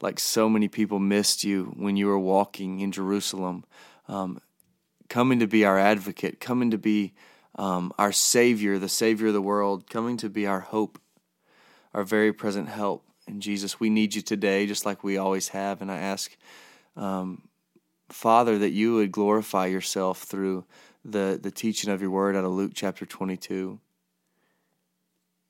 Like 0.02 0.20
so 0.20 0.50
many 0.50 0.68
people 0.68 1.00
missed 1.00 1.44
you 1.44 1.74
when 1.78 1.98
you 1.98 2.08
were 2.08 2.20
walking 2.20 2.80
in 2.80 2.92
Jerusalem, 2.92 3.64
um, 4.08 4.40
coming 5.10 5.40
to 5.40 5.48
be 5.48 5.66
our 5.66 5.80
advocate, 5.80 6.40
coming 6.40 6.72
to 6.72 6.78
be 6.78 7.14
um, 7.56 7.94
our 7.98 8.12
Savior, 8.12 8.80
the 8.80 8.90
Savior 8.90 9.28
of 9.28 9.34
the 9.34 9.42
world, 9.42 9.90
coming 9.90 10.18
to 10.18 10.30
be 10.30 10.46
our 10.46 10.60
hope, 10.60 11.00
our 11.94 12.04
very 12.04 12.34
present 12.34 12.70
help. 12.70 13.06
And 13.28 13.42
Jesus, 13.42 13.80
we 13.80 13.90
need 13.90 14.16
you 14.16 14.22
today, 14.22 14.66
just 14.66 14.86
like 14.86 15.04
we 15.04 15.18
always 15.18 15.50
have. 15.50 15.82
And 15.82 15.92
I 15.92 15.98
ask, 15.98 16.36
um, 16.96 17.48
Father, 18.10 18.58
that 18.60 18.72
you 18.72 18.96
would 18.96 19.12
glorify 19.12 19.66
yourself 19.66 20.24
through 20.24 20.66
the, 21.04 21.40
the 21.42 21.52
teaching 21.52 21.90
of 21.90 22.02
your 22.02 22.12
word 22.12 22.36
out 22.36 22.46
of 22.46 22.52
Luke 22.52 22.72
chapter 22.76 23.06
22. 23.06 23.80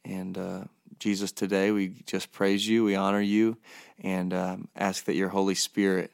And 0.06 0.38
uh, 0.38 0.64
Jesus, 1.00 1.32
today 1.32 1.72
we 1.72 1.96
just 2.06 2.32
praise 2.32 2.68
you, 2.68 2.84
we 2.84 2.96
honor 2.96 3.22
you, 3.22 3.58
and 4.00 4.34
um, 4.34 4.68
ask 4.76 5.06
that 5.06 5.16
your 5.16 5.30
Holy 5.30 5.56
Spirit 5.56 6.12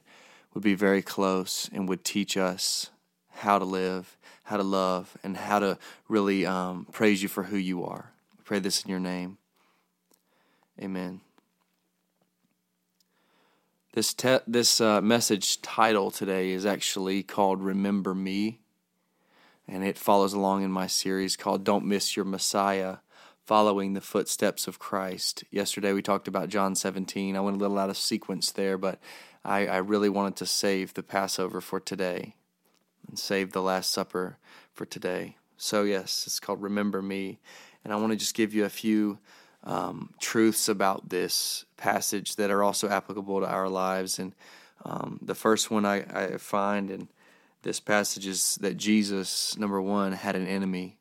would 0.54 0.64
be 0.64 0.76
very 0.76 1.02
close 1.02 1.70
and 1.74 1.88
would 1.88 2.04
teach 2.04 2.38
us 2.38 2.90
how 3.30 3.60
to 3.60 3.66
live, 3.66 4.18
how 4.44 4.58
to 4.58 4.64
love, 4.64 5.18
and 5.24 5.38
how 5.38 5.60
to 5.60 5.78
really 6.08 6.46
um, 6.46 6.86
praise 6.92 7.22
you 7.22 7.30
for 7.30 7.44
who 7.44 7.58
you 7.58 7.84
are. 7.86 8.12
I 8.38 8.42
pray 8.44 8.60
this 8.60 8.84
in 8.84 8.90
your 8.90 9.00
name. 9.00 9.38
Amen. 10.82 11.22
This 13.94 14.14
te- 14.14 14.38
this 14.46 14.80
uh, 14.80 15.02
message 15.02 15.64
title 15.64 16.12
today 16.12 16.52
is 16.52 16.64
actually 16.64 17.24
called 17.24 17.64
"Remember 17.64 18.14
Me," 18.14 18.62
and 19.68 19.84
it 19.84 19.98
follows 19.98 20.32
along 20.32 20.62
in 20.62 20.72
my 20.72 20.86
series 20.86 21.36
called 21.36 21.64
"Don't 21.64 21.86
Miss 21.86 22.16
Your 22.16 22.26
Messiah." 22.26 22.98
Following 23.48 23.94
the 23.94 24.02
footsteps 24.02 24.68
of 24.68 24.78
Christ. 24.78 25.44
Yesterday 25.50 25.92
we 25.92 26.04
talked 26.04 26.28
about 26.28 26.50
John 26.50 26.76
17. 26.76 27.36
I 27.36 27.40
went 27.40 27.58
a 27.58 27.60
little 27.60 27.80
out 27.80 27.90
of 27.90 27.98
sequence 27.98 28.52
there, 28.52 28.78
but 28.78 29.00
I, 29.44 29.66
I 29.66 29.78
really 29.78 30.08
wanted 30.08 30.36
to 30.36 30.46
save 30.46 30.94
the 30.94 31.02
Passover 31.02 31.60
for 31.60 31.80
today 31.80 32.36
and 33.08 33.18
save 33.18 33.52
the 33.52 33.64
Last 33.64 33.90
Supper 33.90 34.38
for 34.72 34.86
today. 34.86 35.38
So, 35.58 35.82
yes, 35.82 36.26
it's 36.28 36.40
called 36.40 36.62
Remember 36.62 37.02
Me. 37.02 37.40
And 37.84 37.92
I 37.92 37.96
want 37.96 38.12
to 38.12 38.18
just 38.18 38.36
give 38.36 38.54
you 38.54 38.66
a 38.66 38.70
few 38.70 39.18
um, 39.64 40.14
truths 40.20 40.70
about 40.70 41.10
this 41.10 41.66
passage 41.78 42.36
that 42.38 42.52
are 42.52 42.64
also 42.64 42.90
applicable 42.90 43.42
to 43.42 43.48
our 43.48 43.70
lives. 43.70 44.20
And 44.20 44.34
um, 44.86 45.20
the 45.22 45.36
first 45.36 45.70
one 45.70 45.86
I, 45.86 45.98
I 46.14 46.38
find 46.38 46.90
in 46.90 47.10
this 47.64 47.80
passage 47.80 48.26
is 48.26 48.56
that 48.62 48.78
Jesus, 48.78 49.58
number 49.58 49.82
one, 49.82 50.14
had 50.14 50.36
an 50.36 50.48
enemy. 50.48 50.98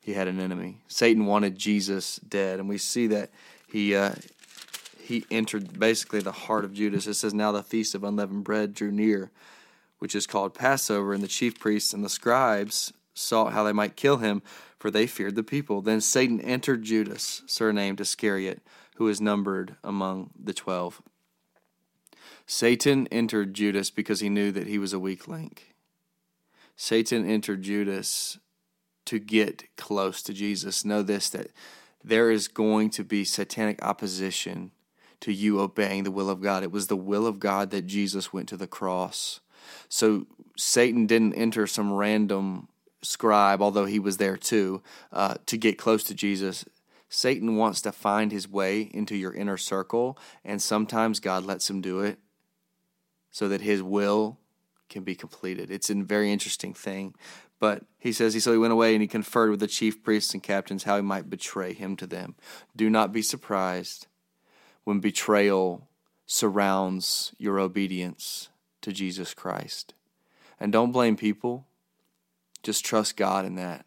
He 0.00 0.14
had 0.14 0.28
an 0.28 0.40
enemy. 0.40 0.82
Satan 0.88 1.26
wanted 1.26 1.58
Jesus 1.58 2.16
dead, 2.16 2.60
and 2.60 2.68
we 2.68 2.78
see 2.78 3.08
that 3.08 3.30
he 3.70 3.94
uh, 3.94 4.12
he 5.02 5.26
entered 5.30 5.78
basically 5.78 6.20
the 6.20 6.32
heart 6.32 6.64
of 6.64 6.72
Judas. 6.72 7.06
It 7.06 7.14
says, 7.14 7.34
"Now 7.34 7.52
the 7.52 7.62
feast 7.62 7.94
of 7.94 8.04
unleavened 8.04 8.44
bread 8.44 8.72
drew 8.72 8.92
near, 8.92 9.30
which 9.98 10.14
is 10.14 10.26
called 10.26 10.54
Passover, 10.54 11.12
and 11.12 11.22
the 11.22 11.28
chief 11.28 11.58
priests 11.58 11.92
and 11.92 12.04
the 12.04 12.08
scribes 12.08 12.92
sought 13.14 13.52
how 13.52 13.64
they 13.64 13.72
might 13.72 13.96
kill 13.96 14.18
him, 14.18 14.42
for 14.78 14.90
they 14.90 15.06
feared 15.06 15.34
the 15.34 15.42
people. 15.42 15.82
Then 15.82 16.00
Satan 16.00 16.40
entered 16.40 16.82
Judas, 16.82 17.42
surnamed 17.46 18.00
Iscariot, 18.00 18.62
who 18.96 19.04
was 19.04 19.20
numbered 19.20 19.76
among 19.82 20.30
the 20.40 20.54
twelve. 20.54 21.02
Satan 22.46 23.06
entered 23.12 23.54
Judas 23.54 23.90
because 23.90 24.20
he 24.20 24.28
knew 24.28 24.50
that 24.52 24.66
he 24.66 24.78
was 24.78 24.92
a 24.92 24.98
weak 24.98 25.28
link. 25.28 25.74
Satan 26.76 27.28
entered 27.28 27.62
Judas 27.62 28.38
to 29.04 29.18
get 29.18 29.64
close 29.76 30.22
to 30.22 30.32
Jesus. 30.32 30.84
Know 30.84 31.02
this 31.02 31.28
that 31.30 31.48
there 32.02 32.30
is 32.30 32.48
going 32.48 32.90
to 32.90 33.04
be 33.04 33.24
satanic 33.24 33.82
opposition 33.84 34.70
to 35.20 35.32
you 35.32 35.60
obeying 35.60 36.04
the 36.04 36.10
will 36.10 36.30
of 36.30 36.40
God. 36.40 36.62
It 36.62 36.70
was 36.70 36.86
the 36.86 36.96
will 36.96 37.26
of 37.26 37.40
God 37.40 37.70
that 37.70 37.86
Jesus 37.86 38.32
went 38.32 38.48
to 38.50 38.56
the 38.56 38.66
cross. 38.66 39.40
So 39.88 40.26
Satan 40.56 41.06
didn't 41.06 41.34
enter 41.34 41.66
some 41.66 41.92
random 41.92 42.68
scribe, 43.02 43.62
although 43.62 43.84
he 43.84 43.98
was 43.98 44.16
there 44.16 44.36
too, 44.36 44.82
uh, 45.12 45.36
to 45.46 45.56
get 45.56 45.78
close 45.78 46.04
to 46.04 46.14
Jesus. 46.14 46.64
Satan 47.08 47.56
wants 47.56 47.80
to 47.82 47.92
find 47.92 48.32
his 48.32 48.48
way 48.48 48.82
into 48.92 49.16
your 49.16 49.32
inner 49.32 49.56
circle, 49.56 50.18
and 50.44 50.60
sometimes 50.60 51.20
God 51.20 51.44
lets 51.44 51.70
him 51.70 51.80
do 51.80 52.00
it 52.00 52.18
so 53.30 53.48
that 53.48 53.60
his 53.60 53.82
will 53.82 54.38
can 54.88 55.04
be 55.04 55.14
completed. 55.14 55.70
It's 55.70 55.90
a 55.90 55.94
very 55.94 56.32
interesting 56.32 56.74
thing. 56.74 57.14
But 57.60 57.84
he 57.98 58.12
says, 58.12 58.34
he 58.34 58.40
so 58.40 58.52
he 58.52 58.58
went 58.58 58.72
away 58.72 58.94
and 58.94 59.02
he 59.02 59.08
conferred 59.08 59.50
with 59.50 59.60
the 59.60 59.66
chief 59.66 60.02
priests 60.02 60.32
and 60.32 60.42
captains 60.42 60.84
how 60.84 60.96
he 60.96 61.02
might 61.02 61.30
betray 61.30 61.72
him 61.72 61.96
to 61.96 62.06
them. 62.06 62.36
Do 62.76 62.88
not 62.88 63.12
be 63.12 63.22
surprised 63.22 64.06
when 64.84 65.00
betrayal 65.00 65.88
surrounds 66.26 67.32
your 67.38 67.58
obedience 67.58 68.48
to 68.82 68.92
Jesus 68.92 69.34
Christ. 69.34 69.94
And 70.60 70.72
don't 70.72 70.92
blame 70.92 71.16
people. 71.16 71.66
Just 72.62 72.84
trust 72.84 73.16
God 73.16 73.44
in 73.44 73.54
that. 73.56 73.86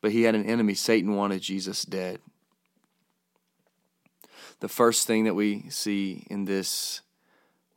But 0.00 0.12
he 0.12 0.22
had 0.22 0.34
an 0.34 0.44
enemy. 0.44 0.74
Satan 0.74 1.14
wanted 1.14 1.42
Jesus 1.42 1.84
dead. 1.84 2.18
The 4.60 4.68
first 4.68 5.06
thing 5.06 5.24
that 5.24 5.34
we 5.34 5.68
see 5.70 6.26
in 6.30 6.44
this 6.44 7.00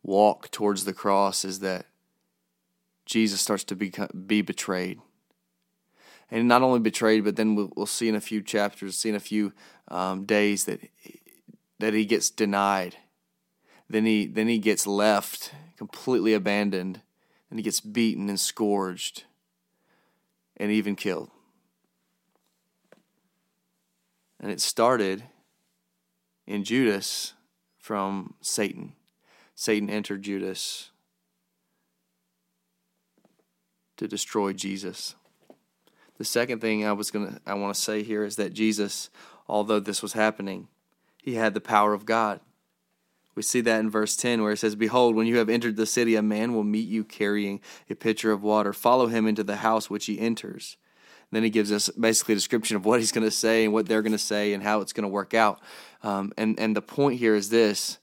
walk 0.03 0.51
towards 0.51 0.85
the 0.85 0.93
cross 0.93 1.45
is 1.45 1.59
that 1.59 1.85
Jesus 3.05 3.41
starts 3.41 3.63
to 3.65 3.75
be, 3.75 3.91
be 4.25 4.41
betrayed. 4.41 4.99
And 6.31 6.47
not 6.47 6.63
only 6.63 6.79
betrayed, 6.79 7.23
but 7.23 7.35
then 7.35 7.55
we'll, 7.55 7.71
we'll 7.75 7.85
see 7.85 8.09
in 8.09 8.15
a 8.15 8.21
few 8.21 8.41
chapters, 8.41 8.97
see 8.97 9.09
in 9.09 9.15
a 9.15 9.19
few 9.19 9.53
um, 9.87 10.25
days 10.25 10.65
that 10.65 10.79
that 11.79 11.93
he 11.93 12.05
gets 12.05 12.29
denied. 12.29 12.95
Then 13.89 14.05
he 14.05 14.25
then 14.25 14.47
he 14.47 14.57
gets 14.57 14.87
left 14.87 15.51
completely 15.77 16.33
abandoned, 16.33 17.01
and 17.49 17.59
he 17.59 17.63
gets 17.63 17.79
beaten 17.79 18.27
and 18.29 18.39
scourged 18.39 19.25
and 20.57 20.71
even 20.71 20.95
killed. 20.95 21.29
And 24.39 24.51
it 24.51 24.61
started 24.61 25.23
in 26.45 26.63
Judas 26.63 27.33
from 27.77 28.35
Satan. 28.41 28.93
Satan 29.55 29.89
entered 29.89 30.21
Judas 30.21 30.91
to 33.97 34.07
destroy 34.07 34.53
Jesus. 34.53 35.15
The 36.17 36.25
second 36.25 36.59
thing 36.59 36.85
I 36.85 36.93
was 36.93 37.11
going 37.11 37.27
to 37.27 37.41
I 37.45 37.53
want 37.55 37.75
to 37.75 37.81
say 37.81 38.03
here 38.03 38.23
is 38.23 38.35
that 38.35 38.53
Jesus, 38.53 39.09
although 39.47 39.79
this 39.79 40.01
was 40.01 40.13
happening, 40.13 40.67
he 41.21 41.35
had 41.35 41.53
the 41.53 41.61
power 41.61 41.93
of 41.93 42.05
God. 42.05 42.39
We 43.35 43.41
see 43.41 43.61
that 43.61 43.81
in 43.81 43.89
verse 43.89 44.15
10 44.15 44.41
where 44.41 44.53
it 44.53 44.57
says, 44.57 44.75
Behold, 44.75 45.15
when 45.15 45.27
you 45.27 45.37
have 45.37 45.49
entered 45.49 45.75
the 45.75 45.85
city, 45.85 46.15
a 46.15 46.21
man 46.21 46.53
will 46.53 46.63
meet 46.63 46.87
you 46.87 47.03
carrying 47.03 47.59
a 47.89 47.95
pitcher 47.95 48.31
of 48.31 48.41
water. 48.41 48.71
Follow 48.71 49.07
him 49.07 49.27
into 49.27 49.43
the 49.43 49.57
house 49.57 49.89
which 49.89 50.05
he 50.05 50.19
enters. 50.19 50.77
And 51.29 51.37
then 51.37 51.43
he 51.43 51.49
gives 51.49 51.71
us 51.71 51.89
basically 51.89 52.33
a 52.33 52.37
description 52.37 52.77
of 52.77 52.85
what 52.85 52.99
he's 52.99 53.11
going 53.11 53.25
to 53.25 53.31
say 53.31 53.65
and 53.65 53.73
what 53.73 53.87
they're 53.87 54.01
going 54.01 54.13
to 54.13 54.17
say 54.17 54.53
and 54.53 54.63
how 54.63 54.79
it's 54.79 54.93
going 54.93 55.03
to 55.03 55.09
work 55.09 55.33
out. 55.33 55.59
Um, 56.01 56.31
and, 56.37 56.57
and 56.59 56.75
the 56.75 56.81
point 56.81 57.19
here 57.19 57.35
is 57.35 57.49
this 57.49 57.99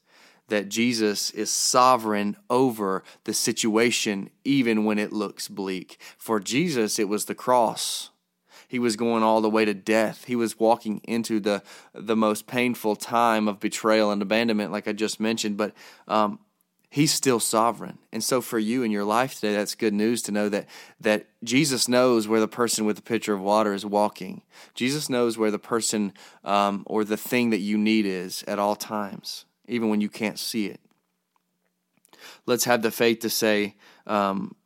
that 0.48 0.68
Jesus 0.68 1.30
is 1.30 1.50
sovereign 1.50 2.36
over 2.50 3.02
the 3.24 3.32
situation, 3.32 4.28
even 4.44 4.84
when 4.84 4.98
it 4.98 5.10
looks 5.10 5.48
bleak. 5.48 5.98
For 6.18 6.40
Jesus, 6.40 6.98
it 6.98 7.08
was 7.08 7.24
the 7.24 7.34
cross 7.34 8.10
he 8.72 8.78
was 8.78 8.96
going 8.96 9.22
all 9.22 9.42
the 9.42 9.50
way 9.50 9.66
to 9.66 9.74
death. 9.74 10.24
He 10.24 10.34
was 10.34 10.58
walking 10.58 11.02
into 11.04 11.40
the 11.40 11.62
the 11.92 12.16
most 12.16 12.46
painful 12.46 12.96
time 12.96 13.46
of 13.46 13.60
betrayal 13.60 14.10
and 14.10 14.22
abandonment, 14.22 14.72
like 14.72 14.88
I 14.88 14.94
just 14.94 15.20
mentioned. 15.20 15.58
But 15.58 15.74
um, 16.08 16.38
he's 16.88 17.12
still 17.12 17.38
sovereign, 17.38 17.98
and 18.14 18.24
so 18.24 18.40
for 18.40 18.58
you 18.58 18.82
in 18.82 18.90
your 18.90 19.04
life 19.04 19.34
today, 19.34 19.52
that's 19.52 19.74
good 19.74 19.92
news 19.92 20.22
to 20.22 20.32
know 20.32 20.48
that 20.48 20.70
that 20.98 21.26
Jesus 21.44 21.86
knows 21.86 22.26
where 22.26 22.40
the 22.40 22.48
person 22.48 22.86
with 22.86 22.96
the 22.96 23.02
pitcher 23.02 23.34
of 23.34 23.42
water 23.42 23.74
is 23.74 23.84
walking. 23.84 24.40
Jesus 24.74 25.10
knows 25.10 25.36
where 25.36 25.50
the 25.50 25.58
person 25.58 26.14
um, 26.42 26.82
or 26.86 27.04
the 27.04 27.18
thing 27.18 27.50
that 27.50 27.60
you 27.60 27.76
need 27.76 28.06
is 28.06 28.42
at 28.48 28.58
all 28.58 28.74
times, 28.74 29.44
even 29.68 29.90
when 29.90 30.00
you 30.00 30.08
can't 30.08 30.38
see 30.38 30.64
it. 30.64 30.80
Let's 32.46 32.64
have 32.64 32.80
the 32.80 32.90
faith 32.90 33.18
to 33.20 33.28
say. 33.28 33.76
Um, 34.06 34.56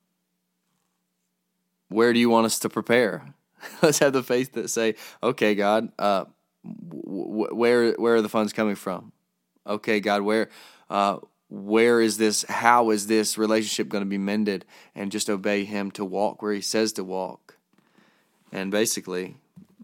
where 1.89 2.13
do 2.13 2.21
you 2.21 2.31
want 2.31 2.47
us 2.47 2.61
to 2.61 2.69
prepare? 2.69 3.35
Let's 3.83 3.99
have 4.01 4.13
the 4.13 4.23
faith 4.23 4.53
that 4.53 4.69
say, 4.69 4.95
"Okay, 5.23 5.55
God, 5.55 5.91
uh, 5.99 6.27
where 6.65 7.93
where 7.93 8.17
are 8.17 8.23
the 8.23 8.29
funds 8.29 8.53
coming 8.53 8.75
from? 8.75 9.13
Okay, 9.67 10.01
God, 10.01 10.23
where 10.23 10.49
uh, 10.91 11.19
where 11.49 12.01
is 12.01 12.19
this, 12.19 12.45
how 12.49 12.91
is 12.91 13.07
this 13.07 13.39
relationship 13.39 13.89
going 13.89 14.03
to 14.03 14.09
be 14.09 14.19
mended, 14.19 14.65
and 14.95 15.13
just 15.13 15.31
obey 15.31 15.65
Him 15.65 15.91
to 15.93 16.05
walk 16.05 16.43
where 16.43 16.53
He 16.53 16.61
says 16.61 16.93
to 16.95 17.05
walk. 17.05 17.57
And 18.53 18.71
basically, 18.71 19.37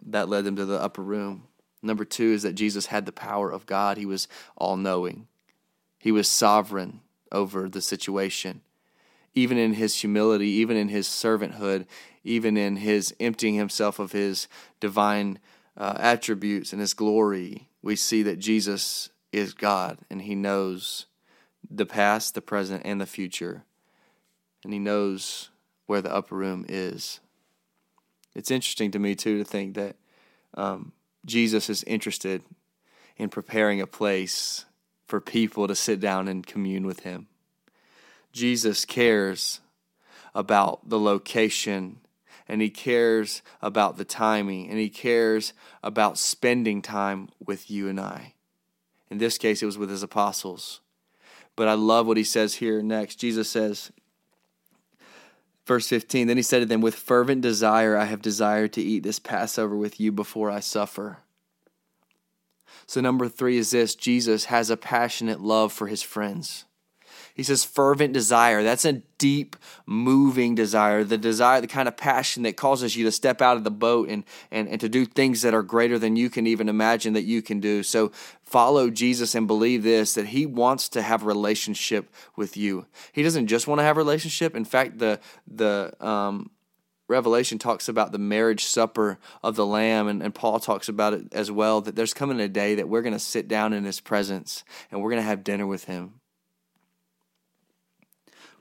that 0.07 0.29
led 0.29 0.45
them 0.45 0.57
to 0.57 0.65
the 0.65 0.81
upper 0.81 1.03
room. 1.03 1.45
Number 1.83 2.05
two 2.05 2.33
is 2.33 2.43
that 2.43 2.55
Jesus 2.55 2.87
had 2.87 3.07
the 3.07 3.13
power 3.13 3.51
of 3.51 3.67
God, 3.67 3.97
He 3.97 4.07
was 4.07 4.29
all 4.57 4.77
knowing, 4.77 5.29
He 5.99 6.13
was 6.13 6.29
sovereign 6.29 7.01
over 7.31 7.69
the 7.69 7.83
situation. 7.83 8.63
Even 9.35 9.57
in 9.57 9.75
His 9.75 10.01
humility, 10.01 10.49
even 10.49 10.77
in 10.77 10.89
His 10.89 11.07
servanthood, 11.07 11.87
even 12.25 12.57
in 12.57 12.77
His 12.77 13.15
emptying 13.21 13.55
Himself 13.55 13.99
of 13.99 14.13
His 14.13 14.49
divine 14.81 15.39
uh, 15.77 15.95
attributes 15.99 16.73
and 16.73 16.81
His 16.81 16.95
glory, 16.95 17.69
we 17.83 17.97
see 17.97 18.23
that 18.23 18.39
Jesus 18.39 19.11
is 19.33 19.55
God 19.55 19.99
and 20.11 20.23
He 20.23 20.35
knows 20.35 21.07
the 21.71 21.87
past, 21.87 22.35
the 22.35 22.43
present, 22.43 22.83
and 22.85 23.01
the 23.01 23.07
future. 23.07 23.65
And 24.65 24.73
He 24.73 24.79
knows 24.79 25.51
where 25.87 26.01
the 26.03 26.15
upper 26.15 26.37
room 26.37 26.65
is. 26.69 27.21
It's 28.35 28.51
interesting 28.51 28.91
to 28.93 28.99
me, 28.99 29.15
too, 29.15 29.39
to 29.39 29.45
think 29.45 29.75
that 29.75 29.97
um, 30.55 30.93
Jesus 31.27 31.69
is 31.69 31.85
interested 31.85 32.43
in 33.17 33.29
preparing 33.29 33.81
a 33.81 33.87
place 33.87 34.65
for 35.07 35.21
people 35.21 35.69
to 35.69 35.75
sit 35.75 36.01
down 36.01 36.29
and 36.29 36.47
commune 36.47 36.87
with 36.87 37.01
Him. 37.01 37.29
Jesus 38.33 38.85
cares 38.85 39.61
about 40.35 40.89
the 40.89 40.99
location 40.99 41.99
and 42.53 42.61
he 42.61 42.69
cares 42.69 43.41
about 43.63 43.97
the 43.97 44.05
timing 44.05 44.69
and 44.69 44.79
he 44.79 44.91
cares 44.91 45.55
about 45.83 46.19
spending 46.19 46.83
time 46.83 47.31
with 47.43 47.71
you 47.71 47.89
and 47.89 47.99
I. 47.99 48.35
In 49.11 49.17
this 49.17 49.39
case, 49.39 49.63
it 49.63 49.67
was 49.67 49.79
with 49.79 49.89
his 49.89 50.03
apostles. 50.03 50.83
But 51.57 51.67
I 51.67 51.73
love 51.73 52.07
what 52.07 52.19
he 52.19 52.25
says 52.25 52.57
here 52.57 52.83
next. 52.83 53.17
Jesus 53.17 53.49
says, 53.49 53.91
verse 55.65 55.89
15, 55.89 56.27
then 56.27 56.37
he 56.37 56.43
said 56.43 56.59
to 56.59 56.67
them, 56.67 56.83
With 56.83 56.95
fervent 56.95 57.41
desire 57.41 57.97
I 57.97 58.05
have 58.05 58.21
desired 58.21 58.75
to 58.75 58.83
eat 58.83 59.03
this 59.03 59.19
Passover 59.19 59.75
with 59.75 59.99
you 59.99 60.13
before 60.13 60.51
I 60.51 60.61
suffer. 60.61 61.21
So, 62.87 63.01
number 63.01 63.31
three 63.31 63.57
is 63.57 63.71
this 63.71 63.95
Jesus 63.95 64.45
has 64.47 64.69
a 64.69 64.77
passionate 64.77 65.41
love 65.41 65.73
for 65.73 65.87
his 65.87 66.03
friends. 66.03 66.67
He 67.35 67.43
says 67.43 67.65
fervent 67.65 68.13
desire. 68.13 68.63
That's 68.63 68.85
a 68.85 68.95
deep, 69.19 69.57
moving 69.87 70.55
desire. 70.55 71.03
The 71.03 71.17
desire, 71.17 71.61
the 71.61 71.67
kind 71.67 71.89
of 71.89 71.97
passion 71.97 72.43
that 72.43 72.57
causes 72.57 72.95
you 72.95 73.05
to 73.05 73.13
step 73.13 73.41
out 73.41 73.57
of 73.57 73.65
the 73.65 73.71
boat 73.71 74.09
and, 74.09 74.25
and, 74.51 74.69
and 74.69 74.81
to 74.81 74.89
do 74.89 75.07
things 75.07 75.43
that 75.43 75.55
are 75.55 75.63
greater 75.63 75.99
than 75.99 76.17
you 76.17 76.29
can 76.29 76.47
even 76.47 76.69
imagine 76.69 77.15
that 77.15 77.23
you 77.23 77.41
can 77.41 77.61
do. 77.61 77.83
So 77.83 78.13
follow 78.43 78.91
Jesus 78.91 79.35
and 79.35 79.47
believe 79.47 79.83
this 79.83 80.15
that 80.15 80.27
he 80.27 80.45
wants 80.45 80.89
to 80.91 81.03
have 81.03 81.25
relationship 81.25 82.13
with 82.37 82.57
you. 82.57 82.87
He 83.13 83.23
doesn't 83.23 83.47
just 83.47 83.67
want 83.67 83.79
to 83.79 83.85
have 83.85 83.97
relationship. 83.97 84.55
In 84.55 84.65
fact, 84.65 84.99
the 84.99 85.21
the 85.47 85.95
um, 86.05 86.51
Revelation 87.09 87.59
talks 87.59 87.89
about 87.89 88.13
the 88.13 88.19
marriage 88.19 88.65
supper 88.65 89.19
of 89.43 89.55
the 89.55 89.67
Lamb, 89.67 90.09
and, 90.09 90.23
and 90.23 90.35
Paul 90.35 90.61
talks 90.61 90.89
about 90.89 91.13
it 91.13 91.33
as 91.33 91.51
well. 91.51 91.81
That 91.81 91.95
there's 91.95 92.15
coming 92.15 92.41
a 92.41 92.49
day 92.49 92.75
that 92.77 92.89
we're 92.89 93.03
going 93.03 93.13
to 93.13 93.19
sit 93.19 93.49
down 93.49 93.73
in 93.73 93.85
His 93.85 94.01
presence 94.01 94.65
and 94.91 95.03
we're 95.03 95.11
going 95.11 95.23
to 95.23 95.29
have 95.29 95.45
dinner 95.45 95.67
with 95.67 95.85
Him 95.85 96.22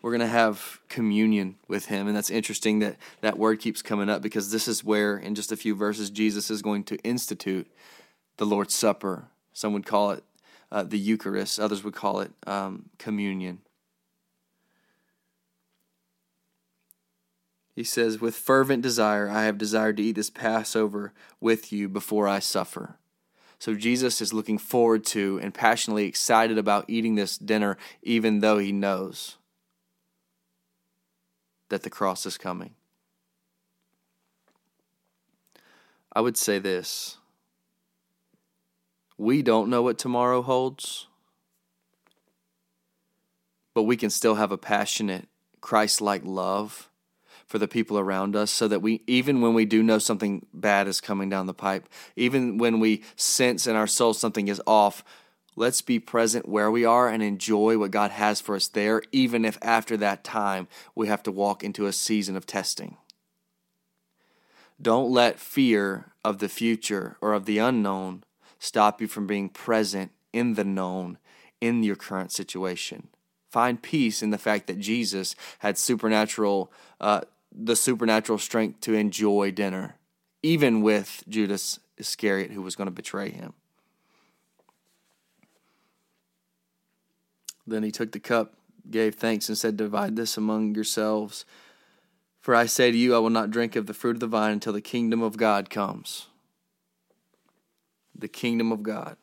we're 0.01 0.11
going 0.11 0.21
to 0.21 0.27
have 0.27 0.79
communion 0.89 1.55
with 1.67 1.85
him. 1.85 2.07
And 2.07 2.15
that's 2.15 2.29
interesting 2.29 2.79
that 2.79 2.97
that 3.21 3.37
word 3.37 3.59
keeps 3.59 3.81
coming 3.81 4.09
up 4.09 4.21
because 4.21 4.51
this 4.51 4.67
is 4.67 4.83
where 4.83 5.17
in 5.17 5.35
just 5.35 5.51
a 5.51 5.57
few 5.57 5.75
verses 5.75 6.09
jesus 6.09 6.49
is 6.49 6.61
going 6.61 6.83
to 6.85 6.97
institute 6.97 7.67
the 8.37 8.45
lord's 8.45 8.73
supper. 8.73 9.27
Some 9.53 9.73
would 9.73 9.85
call 9.85 10.11
it 10.11 10.23
uh, 10.71 10.83
the 10.83 10.97
eucharist. 10.97 11.59
Others 11.59 11.83
would 11.83 11.93
call 11.93 12.21
it 12.21 12.31
um, 12.47 12.89
communion. 12.97 13.59
He 17.75 17.83
says 17.83 18.19
with 18.19 18.35
fervent 18.35 18.81
desire 18.81 19.29
i 19.29 19.43
have 19.43 19.57
desired 19.57 19.97
to 19.97 20.03
eat 20.03 20.15
this 20.15 20.29
passover 20.29 21.13
with 21.39 21.71
you 21.71 21.87
before 21.87 22.27
i 22.27 22.39
suffer. 22.39 22.97
So 23.59 23.75
Jesus 23.75 24.21
is 24.21 24.33
looking 24.33 24.57
forward 24.57 25.05
to 25.05 25.39
and 25.43 25.53
passionately 25.53 26.05
excited 26.05 26.57
about 26.57 26.85
eating 26.87 27.13
this 27.13 27.37
dinner, 27.37 27.77
even 28.01 28.39
though 28.39 28.57
he 28.57 28.71
knows 28.71 29.37
that 31.71 31.83
the 31.83 31.89
cross 31.89 32.25
is 32.25 32.37
coming. 32.37 32.75
I 36.13 36.19
would 36.21 36.37
say 36.37 36.59
this 36.59 37.17
we 39.17 39.41
don't 39.41 39.69
know 39.69 39.81
what 39.81 39.97
tomorrow 39.97 40.41
holds, 40.41 41.07
but 43.73 43.83
we 43.83 43.95
can 43.95 44.09
still 44.09 44.35
have 44.35 44.51
a 44.51 44.57
passionate, 44.57 45.27
Christ 45.61 46.01
like 46.01 46.23
love 46.25 46.89
for 47.45 47.57
the 47.57 47.67
people 47.67 47.97
around 47.97 48.35
us 48.35 48.51
so 48.51 48.67
that 48.67 48.81
we, 48.81 49.01
even 49.07 49.39
when 49.39 49.53
we 49.53 49.65
do 49.65 49.81
know 49.81 49.99
something 49.99 50.45
bad 50.53 50.87
is 50.87 50.99
coming 50.99 51.29
down 51.29 51.45
the 51.45 51.53
pipe, 51.53 51.87
even 52.15 52.57
when 52.57 52.79
we 52.79 53.03
sense 53.15 53.65
in 53.65 53.75
our 53.75 53.87
soul 53.87 54.13
something 54.13 54.47
is 54.47 54.61
off, 54.67 55.03
Let's 55.55 55.81
be 55.81 55.99
present 55.99 56.47
where 56.47 56.71
we 56.71 56.85
are 56.85 57.09
and 57.09 57.21
enjoy 57.21 57.77
what 57.77 57.91
God 57.91 58.11
has 58.11 58.39
for 58.39 58.55
us 58.55 58.67
there, 58.67 59.01
even 59.11 59.43
if 59.43 59.57
after 59.61 59.97
that 59.97 60.23
time 60.23 60.67
we 60.95 61.07
have 61.07 61.23
to 61.23 61.31
walk 61.31 61.63
into 61.63 61.85
a 61.85 61.93
season 61.93 62.37
of 62.37 62.45
testing. 62.45 62.97
Don't 64.81 65.11
let 65.11 65.39
fear 65.39 66.13
of 66.23 66.39
the 66.39 66.49
future 66.49 67.17
or 67.21 67.33
of 67.33 67.45
the 67.45 67.57
unknown 67.57 68.23
stop 68.59 69.01
you 69.01 69.07
from 69.07 69.27
being 69.27 69.49
present 69.49 70.11
in 70.33 70.53
the 70.53 70.63
known 70.63 71.17
in 71.59 71.83
your 71.83 71.95
current 71.95 72.31
situation. 72.31 73.09
Find 73.51 73.81
peace 73.81 74.23
in 74.23 74.29
the 74.29 74.37
fact 74.37 74.67
that 74.67 74.79
Jesus 74.79 75.35
had 75.59 75.77
supernatural, 75.77 76.71
uh, 77.01 77.21
the 77.51 77.75
supernatural 77.75 78.37
strength 78.37 78.79
to 78.81 78.93
enjoy 78.93 79.51
dinner, 79.51 79.97
even 80.41 80.81
with 80.81 81.23
Judas 81.27 81.79
Iscariot, 81.97 82.51
who 82.51 82.61
was 82.61 82.75
going 82.75 82.87
to 82.87 82.91
betray 82.91 83.29
him. 83.29 83.53
Then 87.65 87.83
he 87.83 87.91
took 87.91 88.11
the 88.11 88.19
cup, 88.19 88.53
gave 88.89 89.15
thanks, 89.15 89.47
and 89.47 89.57
said, 89.57 89.77
Divide 89.77 90.15
this 90.15 90.37
among 90.37 90.75
yourselves. 90.75 91.45
For 92.39 92.55
I 92.55 92.65
say 92.65 92.91
to 92.91 92.97
you, 92.97 93.15
I 93.15 93.19
will 93.19 93.29
not 93.29 93.51
drink 93.51 93.75
of 93.75 93.85
the 93.85 93.93
fruit 93.93 94.15
of 94.15 94.19
the 94.19 94.27
vine 94.27 94.53
until 94.53 94.73
the 94.73 94.81
kingdom 94.81 95.21
of 95.21 95.37
God 95.37 95.69
comes. 95.69 96.27
The 98.15 98.27
kingdom 98.27 98.71
of 98.71 98.81
God. 98.81 99.15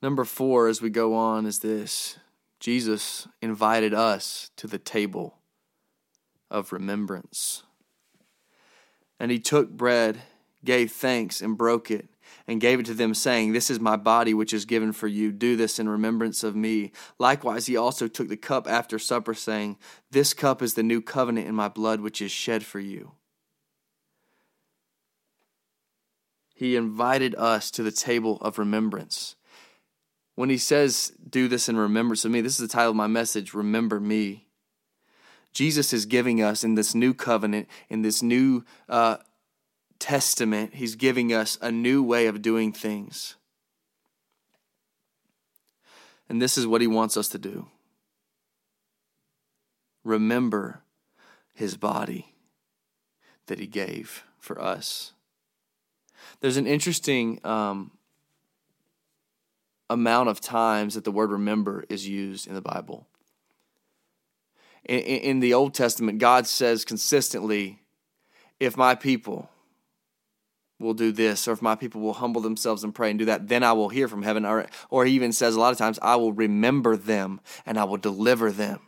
Number 0.00 0.24
four, 0.24 0.68
as 0.68 0.80
we 0.80 0.90
go 0.90 1.14
on, 1.14 1.44
is 1.44 1.58
this 1.58 2.18
Jesus 2.60 3.28
invited 3.42 3.92
us 3.92 4.50
to 4.56 4.66
the 4.66 4.78
table 4.78 5.38
of 6.50 6.72
remembrance. 6.72 7.64
And 9.20 9.30
he 9.30 9.38
took 9.38 9.70
bread, 9.70 10.22
gave 10.64 10.92
thanks, 10.92 11.40
and 11.40 11.58
broke 11.58 11.90
it 11.90 12.08
and 12.46 12.60
gave 12.60 12.80
it 12.80 12.86
to 12.86 12.94
them, 12.94 13.14
saying, 13.14 13.52
This 13.52 13.70
is 13.70 13.80
my 13.80 13.96
body, 13.96 14.34
which 14.34 14.52
is 14.52 14.64
given 14.64 14.92
for 14.92 15.06
you. 15.06 15.32
Do 15.32 15.56
this 15.56 15.78
in 15.78 15.88
remembrance 15.88 16.42
of 16.42 16.56
me. 16.56 16.92
Likewise, 17.18 17.66
he 17.66 17.76
also 17.76 18.08
took 18.08 18.28
the 18.28 18.36
cup 18.36 18.68
after 18.68 18.98
supper, 18.98 19.34
saying, 19.34 19.76
This 20.10 20.34
cup 20.34 20.62
is 20.62 20.74
the 20.74 20.82
new 20.82 21.00
covenant 21.00 21.46
in 21.46 21.54
my 21.54 21.68
blood, 21.68 22.00
which 22.00 22.22
is 22.22 22.30
shed 22.30 22.64
for 22.64 22.80
you. 22.80 23.12
He 26.54 26.74
invited 26.74 27.34
us 27.36 27.70
to 27.72 27.82
the 27.82 27.92
table 27.92 28.38
of 28.40 28.58
remembrance. 28.58 29.36
When 30.34 30.50
he 30.50 30.58
says, 30.58 31.12
Do 31.28 31.48
this 31.48 31.68
in 31.68 31.76
remembrance 31.76 32.24
of 32.24 32.30
me, 32.30 32.40
this 32.40 32.60
is 32.60 32.68
the 32.68 32.72
title 32.72 32.90
of 32.90 32.96
my 32.96 33.06
message 33.06 33.54
Remember 33.54 34.00
Me. 34.00 34.48
Jesus 35.52 35.92
is 35.92 36.06
giving 36.06 36.42
us 36.42 36.62
in 36.62 36.74
this 36.74 36.94
new 36.94 37.14
covenant, 37.14 37.68
in 37.88 38.02
this 38.02 38.22
new 38.22 38.64
uh, 38.88 39.16
Testament, 39.98 40.74
he's 40.74 40.94
giving 40.94 41.32
us 41.32 41.58
a 41.60 41.72
new 41.72 42.02
way 42.02 42.26
of 42.26 42.42
doing 42.42 42.72
things. 42.72 43.34
And 46.28 46.40
this 46.40 46.58
is 46.58 46.66
what 46.66 46.80
he 46.80 46.86
wants 46.86 47.16
us 47.16 47.28
to 47.30 47.38
do 47.38 47.68
remember 50.04 50.80
his 51.52 51.76
body 51.76 52.32
that 53.46 53.58
he 53.58 53.66
gave 53.66 54.24
for 54.38 54.60
us. 54.60 55.12
There's 56.40 56.56
an 56.56 56.66
interesting 56.66 57.40
um, 57.44 57.90
amount 59.90 60.28
of 60.28 60.40
times 60.40 60.94
that 60.94 61.04
the 61.04 61.12
word 61.12 61.30
remember 61.30 61.84
is 61.88 62.08
used 62.08 62.46
in 62.46 62.54
the 62.54 62.62
Bible. 62.62 63.06
In, 64.84 65.00
in 65.00 65.40
the 65.40 65.54
Old 65.54 65.74
Testament, 65.74 66.18
God 66.18 66.46
says 66.46 66.84
consistently, 66.84 67.80
if 68.60 68.76
my 68.76 68.94
people, 68.94 69.50
will 70.78 70.94
do 70.94 71.12
this, 71.12 71.48
or 71.48 71.52
if 71.52 71.62
my 71.62 71.74
people 71.74 72.00
will 72.00 72.14
humble 72.14 72.40
themselves 72.40 72.84
and 72.84 72.94
pray 72.94 73.10
and 73.10 73.18
do 73.18 73.24
that, 73.24 73.48
then 73.48 73.62
I 73.62 73.72
will 73.72 73.88
hear 73.88 74.08
from 74.08 74.22
heaven. 74.22 74.44
Or, 74.44 74.66
or 74.90 75.04
he 75.04 75.12
even 75.14 75.32
says 75.32 75.54
a 75.54 75.60
lot 75.60 75.72
of 75.72 75.78
times, 75.78 75.98
I 76.02 76.16
will 76.16 76.32
remember 76.32 76.96
them 76.96 77.40
and 77.66 77.78
I 77.78 77.84
will 77.84 77.96
deliver 77.96 78.52
them. 78.52 78.80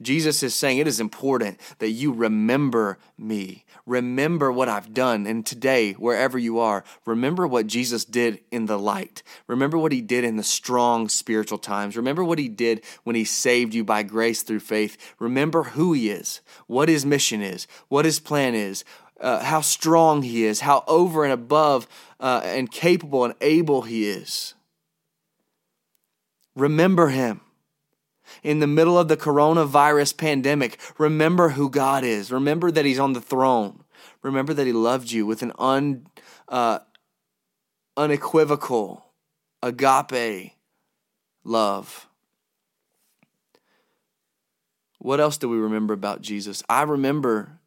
Jesus 0.00 0.42
is 0.42 0.54
saying 0.54 0.78
it 0.78 0.86
is 0.86 1.00
important 1.00 1.58
that 1.78 1.90
you 1.90 2.12
remember 2.12 2.98
me. 3.18 3.64
Remember 3.86 4.52
what 4.52 4.68
I've 4.68 4.94
done. 4.94 5.26
And 5.26 5.44
today, 5.44 5.92
wherever 5.92 6.38
you 6.38 6.58
are, 6.58 6.84
remember 7.04 7.46
what 7.46 7.66
Jesus 7.66 8.04
did 8.04 8.40
in 8.50 8.66
the 8.66 8.78
light. 8.78 9.22
Remember 9.46 9.76
what 9.78 9.92
he 9.92 10.00
did 10.00 10.24
in 10.24 10.36
the 10.36 10.42
strong 10.42 11.08
spiritual 11.08 11.58
times. 11.58 11.96
Remember 11.96 12.22
what 12.22 12.38
he 12.38 12.48
did 12.48 12.84
when 13.02 13.16
he 13.16 13.24
saved 13.24 13.74
you 13.74 13.84
by 13.84 14.02
grace 14.02 14.42
through 14.42 14.60
faith. 14.60 14.96
Remember 15.18 15.64
who 15.64 15.92
he 15.92 16.10
is, 16.10 16.40
what 16.66 16.88
his 16.88 17.04
mission 17.04 17.42
is, 17.42 17.66
what 17.88 18.04
his 18.04 18.20
plan 18.20 18.54
is, 18.54 18.84
uh, 19.22 19.42
how 19.42 19.60
strong 19.60 20.22
he 20.22 20.44
is, 20.44 20.60
how 20.60 20.84
over 20.86 21.24
and 21.24 21.32
above 21.32 21.86
uh, 22.20 22.42
and 22.44 22.70
capable 22.70 23.24
and 23.24 23.34
able 23.40 23.82
he 23.82 24.08
is. 24.08 24.54
Remember 26.54 27.08
him 27.08 27.40
in 28.42 28.60
the 28.60 28.66
middle 28.66 28.98
of 28.98 29.08
the 29.08 29.16
coronavirus 29.16 30.16
pandemic, 30.16 30.78
remember 30.98 31.50
who 31.50 31.70
God 31.70 32.04
is. 32.04 32.32
Remember 32.32 32.70
that 32.70 32.84
He's 32.84 32.98
on 32.98 33.12
the 33.12 33.20
throne. 33.20 33.84
Remember 34.22 34.54
that 34.54 34.66
He 34.66 34.72
loved 34.72 35.10
you 35.10 35.26
with 35.26 35.42
an 35.42 35.52
un, 35.58 36.06
uh, 36.48 36.80
unequivocal, 37.96 39.06
agape 39.62 40.52
love. 41.44 42.08
What 44.98 45.20
else 45.20 45.36
do 45.36 45.48
we 45.48 45.56
remember 45.56 45.94
about 45.94 46.22
Jesus? 46.22 46.62
I 46.68 46.82
remember 46.82 47.58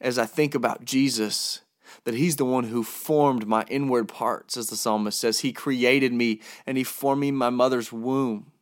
as 0.00 0.18
I 0.18 0.26
think 0.26 0.54
about 0.54 0.84
Jesus 0.84 1.60
that 2.04 2.14
he's 2.14 2.36
the 2.36 2.44
one 2.44 2.64
who 2.64 2.82
formed 2.82 3.46
my 3.46 3.64
inward 3.68 4.08
parts, 4.08 4.56
as 4.56 4.68
the 4.68 4.76
psalmist 4.76 5.18
says. 5.18 5.40
He 5.40 5.52
created 5.52 6.12
me 6.12 6.40
and 6.66 6.76
he 6.76 6.84
formed 6.84 7.20
me 7.20 7.28
in 7.28 7.36
my 7.36 7.50
mother's 7.50 7.92
womb. 7.92 8.52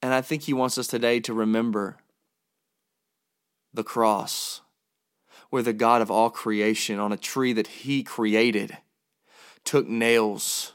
And 0.00 0.12
I 0.12 0.20
think 0.20 0.42
he 0.42 0.52
wants 0.52 0.78
us 0.78 0.86
today 0.86 1.20
to 1.20 1.32
remember 1.32 1.96
the 3.72 3.82
cross, 3.82 4.60
where 5.50 5.62
the 5.62 5.72
God 5.72 6.02
of 6.02 6.10
all 6.10 6.30
creation 6.30 6.98
on 6.98 7.12
a 7.12 7.16
tree 7.16 7.52
that 7.54 7.66
he 7.66 8.02
created 8.02 8.78
took 9.64 9.88
nails 9.88 10.74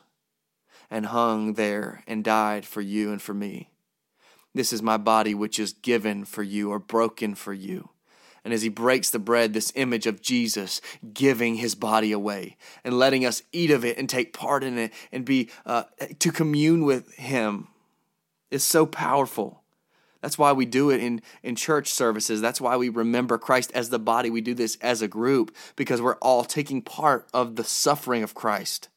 and 0.89 1.05
hung 1.05 1.53
there 1.53 2.03
and 2.07 2.23
died 2.23 2.65
for 2.65 2.81
you 2.81 3.11
and 3.11 3.21
for 3.21 3.33
me. 3.33 3.68
This 4.59 4.73
is 4.73 4.81
my 4.81 4.97
body, 4.97 5.33
which 5.33 5.57
is 5.57 5.71
given 5.71 6.25
for 6.25 6.43
you 6.43 6.69
or 6.69 6.79
broken 6.79 7.33
for 7.33 7.53
you. 7.53 7.91
And 8.43 8.53
as 8.53 8.61
he 8.61 8.67
breaks 8.67 9.09
the 9.09 9.17
bread, 9.17 9.53
this 9.53 9.71
image 9.73 10.05
of 10.05 10.21
Jesus 10.21 10.81
giving 11.13 11.55
his 11.55 11.75
body 11.75 12.11
away 12.11 12.57
and 12.83 12.99
letting 12.99 13.23
us 13.25 13.41
eat 13.53 13.71
of 13.71 13.85
it 13.85 13.97
and 13.97 14.09
take 14.09 14.33
part 14.33 14.65
in 14.65 14.77
it 14.77 14.91
and 15.13 15.23
be 15.23 15.49
uh, 15.65 15.83
to 16.19 16.33
commune 16.33 16.83
with 16.83 17.13
him 17.13 17.69
is 18.51 18.61
so 18.61 18.85
powerful. 18.85 19.63
That's 20.19 20.37
why 20.37 20.51
we 20.51 20.65
do 20.65 20.89
it 20.89 21.01
in, 21.01 21.21
in 21.41 21.55
church 21.55 21.87
services. 21.87 22.41
That's 22.41 22.59
why 22.59 22.75
we 22.75 22.89
remember 22.89 23.37
Christ 23.37 23.71
as 23.73 23.89
the 23.89 23.97
body. 23.97 24.29
We 24.29 24.41
do 24.41 24.53
this 24.53 24.77
as 24.81 25.01
a 25.01 25.07
group 25.07 25.55
because 25.77 26.01
we're 26.01 26.17
all 26.17 26.43
taking 26.43 26.81
part 26.81 27.29
of 27.33 27.55
the 27.55 27.63
suffering 27.63 28.23
of 28.23 28.35
Christ. 28.35 28.89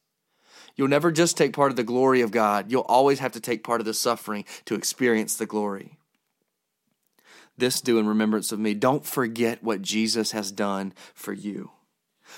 You'll 0.75 0.87
never 0.87 1.11
just 1.11 1.37
take 1.37 1.53
part 1.53 1.71
of 1.71 1.75
the 1.75 1.83
glory 1.83 2.21
of 2.21 2.31
God, 2.31 2.71
you'll 2.71 2.81
always 2.81 3.19
have 3.19 3.31
to 3.33 3.39
take 3.39 3.63
part 3.63 3.81
of 3.81 3.85
the 3.85 3.93
suffering 3.93 4.45
to 4.65 4.75
experience 4.75 5.35
the 5.35 5.45
glory. 5.45 5.97
This 7.57 7.81
do 7.81 7.99
in 7.99 8.07
remembrance 8.07 8.51
of 8.51 8.59
me. 8.59 8.73
Don't 8.73 9.05
forget 9.05 9.63
what 9.63 9.83
Jesus 9.83 10.31
has 10.31 10.51
done 10.51 10.93
for 11.13 11.33
you. 11.33 11.71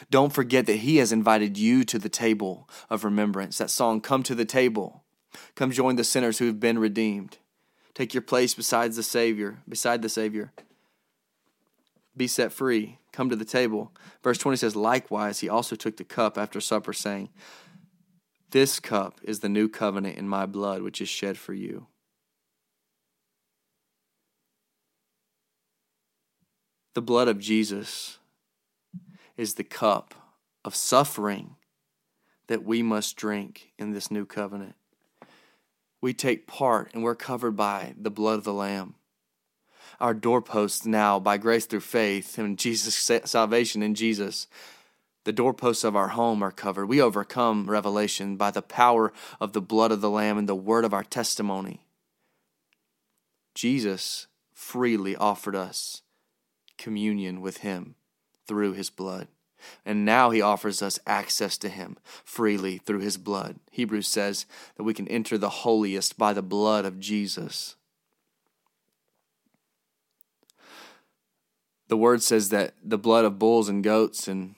Don't 0.10 0.34
forget 0.34 0.66
that 0.66 0.78
He 0.78 0.98
has 0.98 1.14
invited 1.14 1.58
you 1.58 1.86
to 1.86 1.98
the 1.98 2.10
table 2.10 2.70
of 2.90 3.06
remembrance. 3.06 3.58
That 3.60 3.70
song, 3.70 4.02
Come 4.02 4.24
to 4.24 4.36
the 4.36 4.44
Table 4.44 5.06
Come 5.56 5.72
join 5.72 5.96
the 5.96 6.04
sinners 6.04 6.40
who 6.40 6.46
have 6.48 6.60
been 6.60 6.80
redeemed. 6.80 7.38
Take 7.94 8.14
your 8.14 8.22
place 8.22 8.54
beside 8.54 8.94
the 8.94 9.04
Savior, 9.04 9.60
beside 9.68 10.02
the 10.02 10.10
Savior. 10.10 10.52
Be 12.16 12.28
set 12.28 12.52
free. 12.52 13.00
Come 13.12 13.30
to 13.30 13.36
the 13.36 13.46
table. 13.46 13.92
Verse 14.24 14.38
20 14.38 14.58
says, 14.58 14.76
Likewise, 14.76 15.40
he 15.40 15.50
also 15.50 15.76
took 15.76 15.98
the 15.98 16.04
cup 16.04 16.38
after 16.38 16.60
supper, 16.60 16.94
saying, 16.94 17.30
This 18.52 18.80
cup 18.80 19.20
is 19.24 19.40
the 19.40 19.50
new 19.50 19.68
covenant 19.68 20.18
in 20.18 20.28
my 20.28 20.46
blood, 20.46 20.82
which 20.82 21.02
is 21.02 21.10
shed 21.10 21.38
for 21.38 21.54
you. 21.54 21.88
The 26.94 27.02
blood 27.02 27.28
of 27.28 27.40
Jesus 27.40 28.20
is 29.36 29.56
the 29.56 29.64
cup 29.64 30.14
of 30.64 30.76
suffering 30.76 31.58
that 32.48 32.64
we 32.64 32.82
must 32.82 33.18
drink 33.18 33.74
in 33.78 33.92
this 33.92 34.10
new 34.10 34.26
covenant 34.26 34.76
we 36.06 36.14
take 36.14 36.46
part 36.46 36.92
and 36.94 37.02
we're 37.02 37.16
covered 37.16 37.56
by 37.56 37.96
the 38.00 38.12
blood 38.12 38.38
of 38.38 38.44
the 38.44 38.54
Lamb. 38.54 38.94
Our 40.00 40.14
doorposts 40.14 40.86
now, 40.86 41.20
by 41.20 41.38
grace 41.38 41.66
through 41.66 41.80
faith 41.80 42.38
in 42.38 42.58
Jesus' 42.58 43.10
salvation 43.26 43.82
in 43.82 43.96
Jesus, 43.96 44.46
the 45.26 45.34
doorposts 45.34 45.84
of 45.84 45.96
our 45.96 46.10
home 46.10 46.42
are 46.42 46.52
covered. 46.52 46.86
We 46.86 47.02
overcome 47.02 47.70
revelation 47.70 48.38
by 48.38 48.52
the 48.52 48.62
power 48.62 49.12
of 49.42 49.54
the 49.54 49.62
blood 49.62 49.92
of 49.92 50.00
the 50.00 50.10
Lamb 50.10 50.38
and 50.38 50.48
the 50.48 50.56
word 50.56 50.86
of 50.86 50.94
our 50.94 51.04
testimony. 51.04 51.82
Jesus 53.54 54.28
freely 54.54 55.16
offered 55.16 55.56
us 55.56 56.04
communion 56.78 57.42
with 57.42 57.58
Him 57.58 57.96
through 58.48 58.74
His 58.74 58.90
blood. 58.90 59.28
And 59.84 60.06
now 60.06 60.30
he 60.30 60.42
offers 60.42 60.84
us 60.84 61.00
access 61.08 61.58
to 61.58 61.70
him 61.70 61.98
freely 62.24 62.78
through 62.78 63.00
his 63.00 63.18
blood. 63.18 63.56
Hebrews 63.72 64.08
says 64.08 64.46
that 64.78 64.84
we 64.84 64.94
can 64.94 65.08
enter 65.08 65.40
the 65.40 65.50
holiest 65.50 66.20
by 66.20 66.34
the 66.34 66.44
blood 66.44 66.86
of 66.86 67.00
Jesus. 67.00 67.76
The 71.88 71.98
word 71.98 72.22
says 72.22 72.50
that 72.50 72.76
the 72.84 72.98
blood 72.98 73.26
of 73.26 73.40
bulls 73.40 73.70
and 73.70 73.84
goats 73.84 74.28
and 74.28 74.54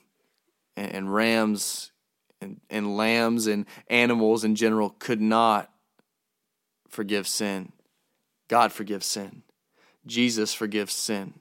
and, 0.78 0.94
and 0.94 1.14
rams 1.14 1.92
and, 2.40 2.62
and 2.70 2.96
lambs 2.96 3.48
and 3.48 3.66
animals 3.90 4.46
in 4.46 4.56
general 4.56 4.92
could 5.00 5.20
not 5.20 5.70
forgive 6.88 7.28
sin. 7.28 7.74
God 8.48 8.72
forgives 8.72 9.06
sin. 9.06 9.44
Jesus 10.06 10.54
forgives 10.54 10.94
sin. 10.94 11.34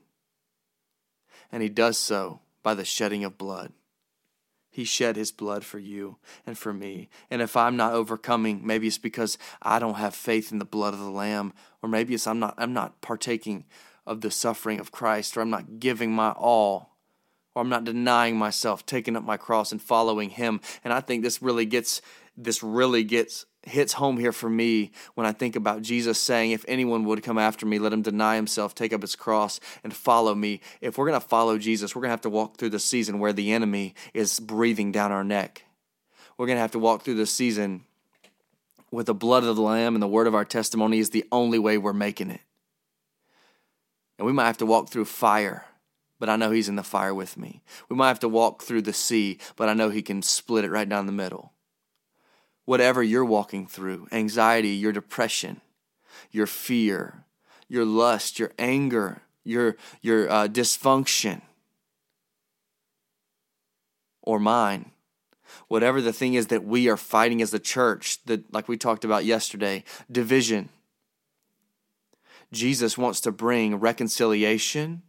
And 1.53 1.63
he 1.63 1.69
does 1.69 1.97
so 1.99 2.41
by 2.65 2.75
the 2.75 2.85
shedding 2.85 3.23
of 3.23 3.39
blood. 3.39 3.73
He 4.71 4.85
shed 4.85 5.17
his 5.17 5.33
blood 5.33 5.65
for 5.65 5.79
you 5.79 6.19
and 6.47 6.59
for 6.59 6.73
me. 6.73 7.09
And 7.31 7.41
if 7.41 7.57
I'm 7.57 7.77
not 7.77 7.95
overcoming, 7.95 8.67
maybe 8.67 8.89
it's 8.89 8.99
because 8.99 9.39
I 9.63 9.79
don't 9.79 9.95
have 9.95 10.15
faith 10.15 10.53
in 10.53 10.59
the 10.59 10.65
blood 10.65 10.93
of 10.93 11.01
the 11.01 11.11
lamb 11.11 11.55
or 11.81 11.89
maybe 11.89 12.13
it's 12.15 12.27
I'm 12.27 12.41
not 12.41 12.55
I'm 12.59 12.75
not 12.75 13.01
partaking 13.01 13.65
of 14.07 14.21
the 14.21 14.31
suffering 14.31 14.81
of 14.81 14.93
Christ 14.93 15.37
or 15.37 15.41
I'm 15.41 15.51
not 15.51 15.79
giving 15.79 16.13
my 16.13 16.33
all 16.33 16.96
or 17.57 17.63
I'm 17.63 17.71
not 17.71 17.85
denying 17.85 18.37
myself, 18.37 18.85
taking 18.85 19.17
up 19.17 19.25
my 19.25 19.39
cross 19.39 19.73
and 19.73 19.81
following 19.81 20.29
him. 20.29 20.61
And 20.85 20.93
I 20.93 21.01
think 21.01 21.23
this 21.23 21.41
really 21.41 21.65
gets 21.65 22.03
this 22.37 22.63
really 22.63 23.03
gets 23.03 23.47
hits 23.63 23.95
home 23.95 24.19
here 24.19 24.31
for 24.31 24.51
me 24.51 24.93
when 25.15 25.27
I 25.27 25.33
think 25.33 25.57
about 25.57 25.81
Jesus 25.81 26.21
saying, 26.21 26.51
If 26.51 26.67
anyone 26.69 27.05
would 27.07 27.23
come 27.23 27.39
after 27.39 27.65
me, 27.65 27.79
let 27.79 27.95
him 27.95 28.03
deny 28.03 28.37
himself, 28.37 28.75
take 28.75 28.93
up 28.93 29.01
his 29.01 29.17
cross, 29.17 29.59
and 29.83 29.95
follow 29.95 30.35
me. 30.35 30.61
If 30.83 30.99
we're 30.99 31.09
going 31.09 31.19
to 31.19 31.27
follow 31.27 31.57
Jesus, 31.57 31.97
we're 31.97 32.03
going 32.03 32.11
to 32.11 32.13
have 32.13 32.21
to 32.21 32.31
walk 32.31 32.59
through 32.59 32.71
the 32.71 32.79
season 32.79 33.19
where 33.19 33.33
the 33.33 33.53
enemy 33.53 33.95
is 34.13 34.39
breathing 34.39 34.93
down 34.93 35.11
our 35.11 35.25
neck. 35.25 35.65
We're 36.37 36.47
going 36.47 36.57
to 36.57 36.63
have 36.63 36.73
to 36.73 36.79
walk 36.79 37.03
through 37.03 37.15
the 37.15 37.27
season 37.27 37.85
with 38.91 39.07
the 39.07 39.15
blood 39.15 39.45
of 39.45 39.57
the 39.57 39.63
Lamb 39.63 39.95
and 39.95 40.03
the 40.03 40.09
word 40.09 40.27
of 40.27 40.35
our 40.35 40.45
testimony 40.45 40.99
is 40.99 41.11
the 41.11 41.25
only 41.33 41.59
way 41.59 41.79
we're 41.79 41.95
making 41.95 42.31
it. 42.31 42.43
And 44.19 44.27
we 44.27 44.33
might 44.33 44.47
have 44.47 44.59
to 44.59 44.67
walk 44.67 44.91
through 44.91 45.07
fire, 45.07 45.65
but 46.19 46.29
I 46.29 46.37
know 46.37 46.51
He's 46.51 46.69
in 46.69 46.77
the 46.77 46.83
fire 46.83 47.15
with 47.15 47.37
me. 47.37 47.63
We 47.89 47.97
might 47.97 48.09
have 48.09 48.21
to 48.21 48.29
walk 48.29 48.63
through 48.63 48.83
the 48.83 48.93
sea, 48.93 49.39
but 49.57 49.69
I 49.69 49.75
know 49.75 49.91
He 49.91 50.03
can 50.03 50.23
split 50.23 50.65
it 50.65 50.71
right 50.71 50.89
down 50.89 51.07
the 51.07 51.13
middle 51.13 51.53
whatever 52.67 53.03
you're 53.03 53.25
walking 53.25 53.67
through 53.67 54.07
anxiety, 54.13 54.71
your 54.71 54.93
depression, 54.93 55.63
your 56.31 56.47
fear, 56.47 57.25
your 57.69 57.87
lust, 57.87 58.39
your 58.39 58.53
anger, 58.59 59.23
your, 59.45 59.77
your 60.03 60.31
uh, 60.31 60.49
dysfunction, 60.49 61.41
or 64.21 64.39
mine. 64.39 64.91
Whatever 65.69 66.03
the 66.03 66.13
thing 66.13 66.35
is 66.35 66.49
that 66.49 66.65
we 66.65 66.89
are 66.89 66.97
fighting 66.97 67.41
as 67.41 67.55
a 67.55 67.59
church, 67.59 68.23
that 68.25 68.53
like 68.53 68.69
we 68.69 68.77
talked 68.77 69.05
about 69.05 69.25
yesterday, 69.25 69.85
division. 70.11 70.69
Jesus 72.53 72.99
wants 72.99 73.21
to 73.21 73.33
bring 73.33 73.77
reconciliation 73.77 75.03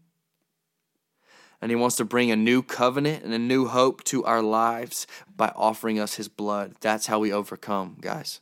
and 1.62 1.72
He 1.72 1.76
wants 1.76 1.96
to 1.98 2.06
bring 2.06 2.32
a 2.32 2.36
new 2.36 2.62
covenant 2.62 3.24
and 3.24 3.34
a 3.34 3.39
new 3.39 3.67
hope 3.67 4.04
to 4.06 4.24
our 4.26 4.41
lives 4.41 5.08
by 5.36 5.52
offering 5.56 6.00
us 6.00 6.15
His 6.15 6.28
blood. 6.28 6.76
That's 6.82 7.08
how 7.08 7.20
we 7.20 7.32
overcome, 7.34 7.98
guys. 8.02 8.41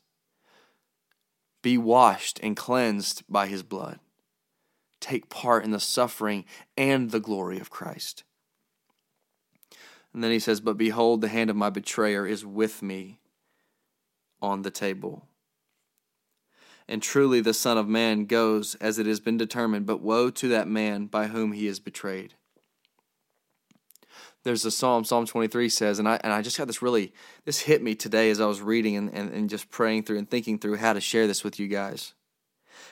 Be 1.62 1.78
washed 1.78 2.40
and 2.44 2.56
cleansed 2.56 3.24
by 3.30 3.48
His 3.48 3.64
blood. 3.64 4.00
Take 5.00 5.30
part 5.30 5.64
in 5.64 5.72
the 5.72 5.80
suffering 5.80 6.46
and 6.78 7.12
the 7.12 7.20
glory 7.20 7.60
of 7.60 7.70
Christ. 7.70 8.24
And 10.14 10.24
then 10.24 10.32
he 10.32 10.40
says, 10.40 10.62
But 10.62 10.78
behold, 10.78 11.22
the 11.22 11.28
hand 11.28 11.50
of 11.50 11.56
my 11.56 11.70
betrayer 11.70 12.26
is 12.26 12.46
with 12.46 12.82
me 12.82 13.20
on 14.42 14.62
the 14.62 14.72
table. 14.72 15.28
and 16.88 17.02
truly 17.02 17.42
the 17.42 17.54
Son 17.54 17.78
of 17.78 17.88
Man 17.88 18.26
goes 18.26 18.76
as 18.76 19.00
it 19.00 19.06
has 19.06 19.20
been 19.20 19.38
determined, 19.38 19.86
but 19.86 20.02
woe 20.02 20.30
to 20.30 20.48
that 20.50 20.68
man 20.68 21.08
by 21.08 21.28
whom 21.28 21.52
he 21.52 21.68
is 21.68 21.80
betrayed. 21.80 22.36
There's 24.46 24.64
a 24.64 24.72
psalm, 24.72 25.04
Psalm 25.04 25.26
23 25.26 25.70
says, 25.70 25.98
and 25.98 26.08
I 26.08 26.20
and 26.24 26.32
I 26.32 26.44
just 26.44 26.58
got 26.58 26.68
this 26.68 26.82
really 26.82 27.14
this 27.46 27.62
hit 27.62 27.82
me 27.82 27.96
today 27.96 28.30
as 28.30 28.40
I 28.40 28.46
was 28.46 28.62
reading 28.62 28.96
and, 28.96 29.10
and, 29.12 29.34
and 29.34 29.50
just 29.50 29.72
praying 29.72 30.04
through 30.04 30.20
and 30.20 30.30
thinking 30.30 30.60
through 30.60 30.76
how 30.78 30.94
to 30.94 31.02
share 31.02 31.26
this 31.26 31.44
with 31.44 31.60
you 31.60 31.68
guys. 31.68 32.14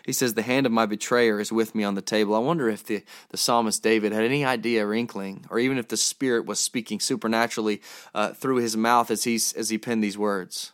He 0.03 0.13
says, 0.13 0.33
The 0.33 0.41
hand 0.41 0.65
of 0.65 0.71
my 0.71 0.85
betrayer 0.85 1.39
is 1.39 1.51
with 1.51 1.75
me 1.75 1.83
on 1.83 1.95
the 1.95 2.01
table. 2.01 2.35
I 2.35 2.39
wonder 2.39 2.69
if 2.69 2.83
the, 2.83 3.03
the 3.29 3.37
psalmist 3.37 3.83
David 3.83 4.11
had 4.11 4.23
any 4.23 4.43
idea 4.43 4.85
or 4.85 4.93
inkling, 4.93 5.45
or 5.49 5.59
even 5.59 5.77
if 5.77 5.87
the 5.87 5.97
Spirit 5.97 6.45
was 6.45 6.59
speaking 6.59 6.99
supernaturally 6.99 7.81
uh, 8.13 8.33
through 8.33 8.57
his 8.57 8.75
mouth 8.75 9.11
as, 9.11 9.23
he 9.23 9.35
as 9.35 9.69
he 9.69 9.77
penned 9.77 10.03
these 10.03 10.17
words. 10.17 10.71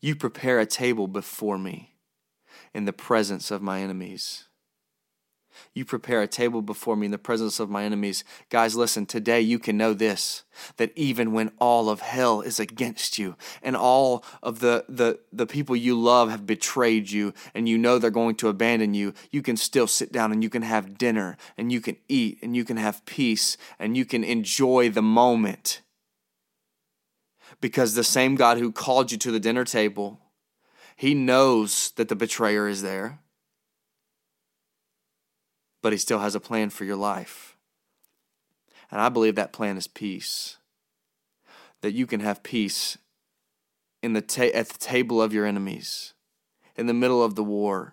You 0.00 0.14
prepare 0.14 0.60
a 0.60 0.66
table 0.66 1.08
before 1.08 1.58
me 1.58 1.94
in 2.74 2.84
the 2.84 2.92
presence 2.92 3.50
of 3.50 3.62
my 3.62 3.80
enemies. 3.80 4.44
You 5.74 5.84
prepare 5.84 6.22
a 6.22 6.26
table 6.26 6.62
before 6.62 6.96
me 6.96 7.06
in 7.06 7.12
the 7.12 7.18
presence 7.18 7.60
of 7.60 7.70
my 7.70 7.84
enemies. 7.84 8.24
Guys, 8.50 8.76
listen, 8.76 9.06
today 9.06 9.40
you 9.40 9.58
can 9.58 9.76
know 9.76 9.94
this 9.94 10.44
that 10.76 10.92
even 10.94 11.32
when 11.32 11.50
all 11.58 11.88
of 11.88 12.00
hell 12.00 12.40
is 12.40 12.60
against 12.60 13.18
you 13.18 13.34
and 13.60 13.76
all 13.76 14.24
of 14.40 14.60
the, 14.60 14.84
the, 14.88 15.18
the 15.32 15.46
people 15.46 15.74
you 15.74 16.00
love 16.00 16.30
have 16.30 16.46
betrayed 16.46 17.10
you 17.10 17.34
and 17.54 17.68
you 17.68 17.76
know 17.76 17.98
they're 17.98 18.10
going 18.10 18.36
to 18.36 18.48
abandon 18.48 18.94
you, 18.94 19.12
you 19.32 19.42
can 19.42 19.56
still 19.56 19.88
sit 19.88 20.12
down 20.12 20.30
and 20.30 20.44
you 20.44 20.50
can 20.50 20.62
have 20.62 20.96
dinner 20.96 21.36
and 21.56 21.72
you 21.72 21.80
can 21.80 21.96
eat 22.08 22.38
and 22.40 22.54
you 22.54 22.64
can 22.64 22.76
have 22.76 23.04
peace 23.04 23.56
and 23.80 23.96
you 23.96 24.04
can 24.04 24.22
enjoy 24.22 24.88
the 24.88 25.02
moment. 25.02 25.80
Because 27.60 27.94
the 27.94 28.04
same 28.04 28.36
God 28.36 28.58
who 28.58 28.70
called 28.70 29.10
you 29.10 29.18
to 29.18 29.32
the 29.32 29.40
dinner 29.40 29.64
table 29.64 30.20
he 30.96 31.14
knows 31.14 31.90
that 31.96 32.08
the 32.08 32.16
betrayer 32.16 32.68
is 32.68 32.82
there, 32.82 33.20
but 35.84 35.92
he 35.92 35.98
still 35.98 36.20
has 36.20 36.34
a 36.34 36.40
plan 36.40 36.70
for 36.70 36.86
your 36.86 36.96
life. 36.96 37.58
And 38.90 39.02
I 39.02 39.10
believe 39.10 39.34
that 39.34 39.52
plan 39.52 39.76
is 39.76 39.86
peace. 39.86 40.56
That 41.82 41.92
you 41.92 42.06
can 42.06 42.20
have 42.20 42.42
peace 42.42 42.96
in 44.02 44.14
the 44.14 44.22
ta- 44.22 44.44
at 44.54 44.70
the 44.70 44.78
table 44.78 45.20
of 45.20 45.34
your 45.34 45.44
enemies, 45.44 46.14
in 46.74 46.86
the 46.86 46.94
middle 46.94 47.22
of 47.22 47.34
the 47.34 47.44
war. 47.44 47.92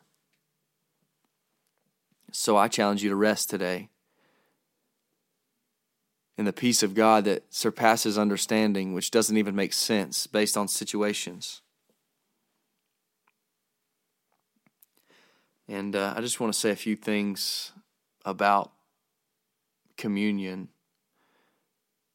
So 2.32 2.56
I 2.56 2.70
challenge 2.70 3.04
you 3.04 3.10
to 3.10 3.16
rest 3.18 3.50
today 3.50 3.90
in 6.38 6.46
the 6.46 6.54
peace 6.54 6.84
of 6.84 6.96
God 6.96 7.26
that 7.26 7.44
surpasses 7.54 8.18
understanding, 8.18 8.94
which 8.94 9.12
doesn't 9.12 9.36
even 9.36 9.54
make 9.54 9.74
sense 9.74 10.28
based 10.28 10.56
on 10.56 10.70
situations. 10.70 11.60
And 15.68 15.94
uh, 15.94 16.14
I 16.16 16.22
just 16.22 16.40
want 16.40 16.54
to 16.54 16.58
say 16.58 16.70
a 16.70 16.76
few 16.78 16.96
things 16.96 17.74
about 18.26 18.72
communion. 19.98 20.70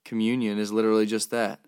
Communion 0.05 0.59
is 0.59 0.73
literally 0.73 1.07
just 1.07 1.31
that. 1.31 1.61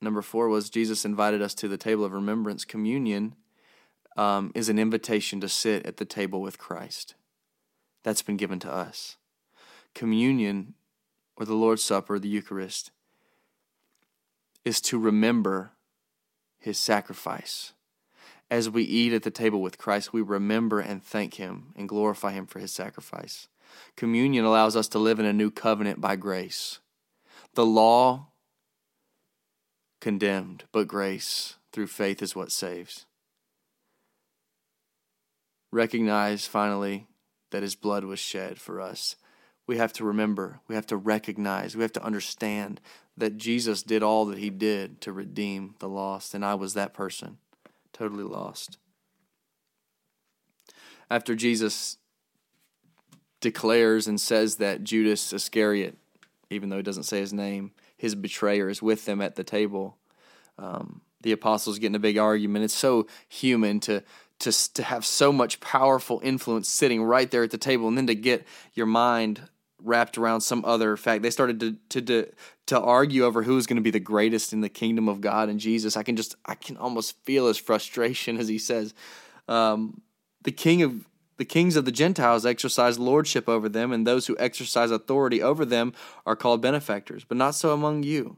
Number 0.00 0.22
four 0.22 0.48
was 0.48 0.70
Jesus 0.70 1.04
invited 1.04 1.40
us 1.40 1.54
to 1.54 1.68
the 1.68 1.78
table 1.78 2.04
of 2.04 2.12
remembrance. 2.12 2.64
Communion 2.64 3.36
um, 4.16 4.52
is 4.54 4.68
an 4.68 4.78
invitation 4.78 5.40
to 5.40 5.48
sit 5.48 5.86
at 5.86 5.96
the 5.96 6.04
table 6.04 6.40
with 6.40 6.58
Christ. 6.58 7.14
That's 8.02 8.22
been 8.22 8.36
given 8.36 8.58
to 8.60 8.72
us. 8.72 9.16
Communion, 9.94 10.74
or 11.36 11.46
the 11.46 11.54
Lord's 11.54 11.82
Supper, 11.82 12.18
the 12.18 12.28
Eucharist, 12.28 12.90
is 14.64 14.80
to 14.82 14.98
remember 14.98 15.72
his 16.58 16.78
sacrifice 16.78 17.72
as 18.54 18.70
we 18.70 18.84
eat 18.84 19.12
at 19.12 19.24
the 19.24 19.32
table 19.32 19.60
with 19.60 19.78
Christ, 19.78 20.12
we 20.12 20.22
remember 20.22 20.78
and 20.78 21.02
thank 21.02 21.34
Him 21.34 21.72
and 21.74 21.88
glorify 21.88 22.30
Him 22.30 22.46
for 22.46 22.60
His 22.60 22.70
sacrifice. 22.70 23.48
Communion 23.96 24.44
allows 24.44 24.76
us 24.76 24.86
to 24.88 25.00
live 25.00 25.18
in 25.18 25.26
a 25.26 25.32
new 25.32 25.50
covenant 25.50 26.00
by 26.00 26.14
grace. 26.14 26.78
The 27.54 27.66
law 27.66 28.28
condemned, 30.00 30.64
but 30.70 30.86
grace 30.86 31.56
through 31.72 31.88
faith 31.88 32.22
is 32.22 32.36
what 32.36 32.52
saves. 32.52 33.06
Recognize 35.72 36.46
finally 36.46 37.08
that 37.50 37.64
His 37.64 37.74
blood 37.74 38.04
was 38.04 38.20
shed 38.20 38.60
for 38.60 38.80
us. 38.80 39.16
We 39.66 39.78
have 39.78 39.92
to 39.94 40.04
remember, 40.04 40.60
we 40.68 40.76
have 40.76 40.86
to 40.86 40.96
recognize, 40.96 41.74
we 41.74 41.82
have 41.82 41.92
to 41.94 42.04
understand 42.04 42.80
that 43.16 43.36
Jesus 43.36 43.82
did 43.82 44.04
all 44.04 44.26
that 44.26 44.38
He 44.38 44.50
did 44.50 45.00
to 45.00 45.10
redeem 45.10 45.74
the 45.80 45.88
lost, 45.88 46.34
and 46.34 46.44
I 46.44 46.54
was 46.54 46.74
that 46.74 46.94
person 46.94 47.38
totally 47.94 48.24
lost. 48.24 48.76
After 51.10 51.34
Jesus 51.34 51.96
declares 53.40 54.06
and 54.06 54.20
says 54.20 54.56
that 54.56 54.84
Judas 54.84 55.32
Iscariot, 55.32 55.96
even 56.50 56.68
though 56.68 56.78
he 56.78 56.82
doesn't 56.82 57.04
say 57.04 57.20
his 57.20 57.32
name, 57.32 57.72
his 57.96 58.14
betrayer 58.14 58.68
is 58.68 58.82
with 58.82 59.06
them 59.06 59.20
at 59.20 59.36
the 59.36 59.44
table. 59.44 59.96
Um, 60.58 61.00
the 61.22 61.32
apostles 61.32 61.78
get 61.78 61.86
in 61.86 61.94
a 61.94 62.00
big 62.00 62.18
argument. 62.18 62.64
It's 62.64 62.74
so 62.74 63.06
human 63.28 63.80
to 63.80 64.02
to 64.40 64.72
to 64.74 64.82
have 64.82 65.06
so 65.06 65.32
much 65.32 65.60
powerful 65.60 66.20
influence 66.22 66.68
sitting 66.68 67.02
right 67.02 67.30
there 67.30 67.44
at 67.44 67.50
the 67.50 67.58
table, 67.58 67.88
and 67.88 67.96
then 67.96 68.06
to 68.08 68.14
get 68.14 68.46
your 68.74 68.86
mind 68.86 69.48
wrapped 69.84 70.18
around 70.18 70.40
some 70.40 70.64
other 70.64 70.96
fact. 70.96 71.22
They 71.22 71.30
started 71.30 71.60
to 71.60 71.76
to 71.90 72.02
to, 72.02 72.32
to 72.66 72.80
argue 72.80 73.24
over 73.24 73.42
who 73.42 73.54
was 73.54 73.66
going 73.66 73.76
to 73.76 73.82
be 73.82 73.90
the 73.90 74.00
greatest 74.00 74.52
in 74.52 74.60
the 74.60 74.68
kingdom 74.68 75.08
of 75.08 75.20
God 75.20 75.48
and 75.48 75.60
Jesus. 75.60 75.96
I 75.96 76.02
can 76.02 76.16
just 76.16 76.34
I 76.44 76.54
can 76.54 76.76
almost 76.76 77.22
feel 77.24 77.46
his 77.46 77.58
frustration 77.58 78.38
as 78.38 78.48
he 78.48 78.58
says, 78.58 78.94
um, 79.48 80.00
"The 80.42 80.52
king 80.52 80.82
of 80.82 81.06
the 81.36 81.44
kings 81.44 81.76
of 81.76 81.84
the 81.84 81.92
Gentiles 81.92 82.46
exercise 82.46 82.98
lordship 82.98 83.48
over 83.48 83.68
them, 83.68 83.92
and 83.92 84.06
those 84.06 84.26
who 84.26 84.36
exercise 84.38 84.90
authority 84.90 85.42
over 85.42 85.64
them 85.64 85.92
are 86.24 86.36
called 86.36 86.62
benefactors, 86.62 87.24
but 87.24 87.36
not 87.36 87.54
so 87.54 87.72
among 87.72 88.02
you." 88.02 88.36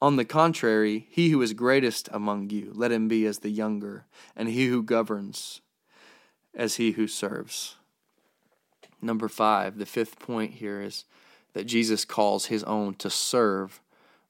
On 0.00 0.16
the 0.16 0.24
contrary, 0.24 1.06
he 1.10 1.28
who 1.28 1.40
is 1.42 1.52
greatest 1.52 2.08
among 2.10 2.50
you, 2.50 2.72
let 2.74 2.90
him 2.90 3.06
be 3.06 3.24
as 3.24 3.38
the 3.38 3.50
younger, 3.50 4.06
and 4.34 4.48
he 4.48 4.66
who 4.66 4.82
governs 4.82 5.60
as 6.54 6.74
he 6.74 6.92
who 6.92 7.06
serves. 7.06 7.76
Number 9.02 9.28
five, 9.28 9.78
the 9.78 9.86
fifth 9.86 10.20
point 10.20 10.52
here 10.54 10.80
is 10.80 11.04
that 11.54 11.64
Jesus 11.64 12.04
calls 12.04 12.46
his 12.46 12.62
own 12.64 12.94
to 12.94 13.10
serve 13.10 13.80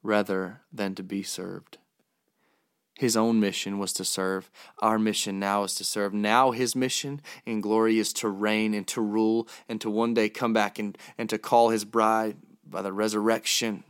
rather 0.02 0.62
than 0.72 0.94
to 0.94 1.02
be 1.02 1.22
served. 1.22 1.76
His 2.98 3.16
own 3.16 3.38
mission 3.38 3.78
was 3.78 3.92
to 3.94 4.04
serve. 4.04 4.50
Our 4.78 4.98
mission 4.98 5.38
now 5.38 5.64
is 5.64 5.74
to 5.76 5.84
serve. 5.84 6.14
Now, 6.14 6.50
his 6.52 6.74
mission 6.74 7.20
in 7.44 7.60
glory 7.60 7.98
is 7.98 8.12
to 8.14 8.28
reign 8.28 8.74
and 8.74 8.86
to 8.88 9.00
rule 9.00 9.46
and 9.68 9.80
to 9.80 9.90
one 9.90 10.14
day 10.14 10.28
come 10.28 10.52
back 10.52 10.78
and, 10.78 10.96
and 11.18 11.28
to 11.30 11.38
call 11.38 11.70
his 11.70 11.84
bride 11.84 12.36
by 12.64 12.80
the 12.80 12.92
resurrection, 12.92 13.84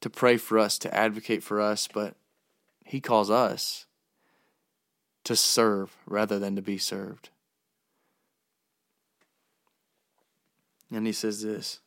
to 0.00 0.10
pray 0.10 0.36
for 0.36 0.58
us, 0.58 0.78
to 0.78 0.94
advocate 0.94 1.42
for 1.42 1.60
us. 1.60 1.88
But 1.92 2.14
he 2.84 3.00
calls 3.00 3.30
us 3.30 3.86
to 5.24 5.36
serve 5.36 5.96
rather 6.06 6.38
than 6.38 6.56
to 6.56 6.62
be 6.62 6.78
served. 6.78 7.30
And 10.90 11.06
he 11.06 11.12
says 11.12 11.42
this 11.42 11.80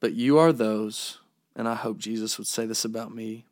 But 0.00 0.14
you 0.14 0.38
are 0.38 0.52
those, 0.52 1.18
and 1.56 1.68
I 1.68 1.74
hope 1.74 1.98
Jesus 1.98 2.38
would 2.38 2.46
say 2.46 2.66
this 2.66 2.84
about 2.84 3.14
me. 3.14 3.46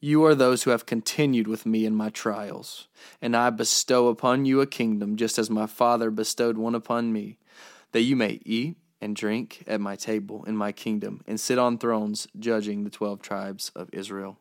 You 0.00 0.24
are 0.24 0.34
those 0.34 0.62
who 0.62 0.70
have 0.70 0.86
continued 0.86 1.46
with 1.46 1.66
me 1.66 1.84
in 1.84 1.94
my 1.94 2.08
trials, 2.08 2.88
and 3.20 3.36
I 3.36 3.50
bestow 3.50 4.08
upon 4.08 4.44
you 4.46 4.60
a 4.60 4.66
kingdom, 4.66 5.16
just 5.16 5.38
as 5.38 5.50
my 5.50 5.66
Father 5.66 6.10
bestowed 6.10 6.56
one 6.56 6.74
upon 6.74 7.12
me, 7.12 7.38
that 7.92 8.02
you 8.02 8.16
may 8.16 8.40
eat 8.44 8.76
and 9.00 9.14
drink 9.14 9.62
at 9.66 9.80
my 9.80 9.96
table 9.96 10.44
in 10.44 10.56
my 10.56 10.72
kingdom, 10.72 11.22
and 11.26 11.38
sit 11.38 11.58
on 11.58 11.76
thrones 11.76 12.26
judging 12.38 12.84
the 12.84 12.90
twelve 12.90 13.20
tribes 13.20 13.70
of 13.76 13.90
Israel. 13.92 14.38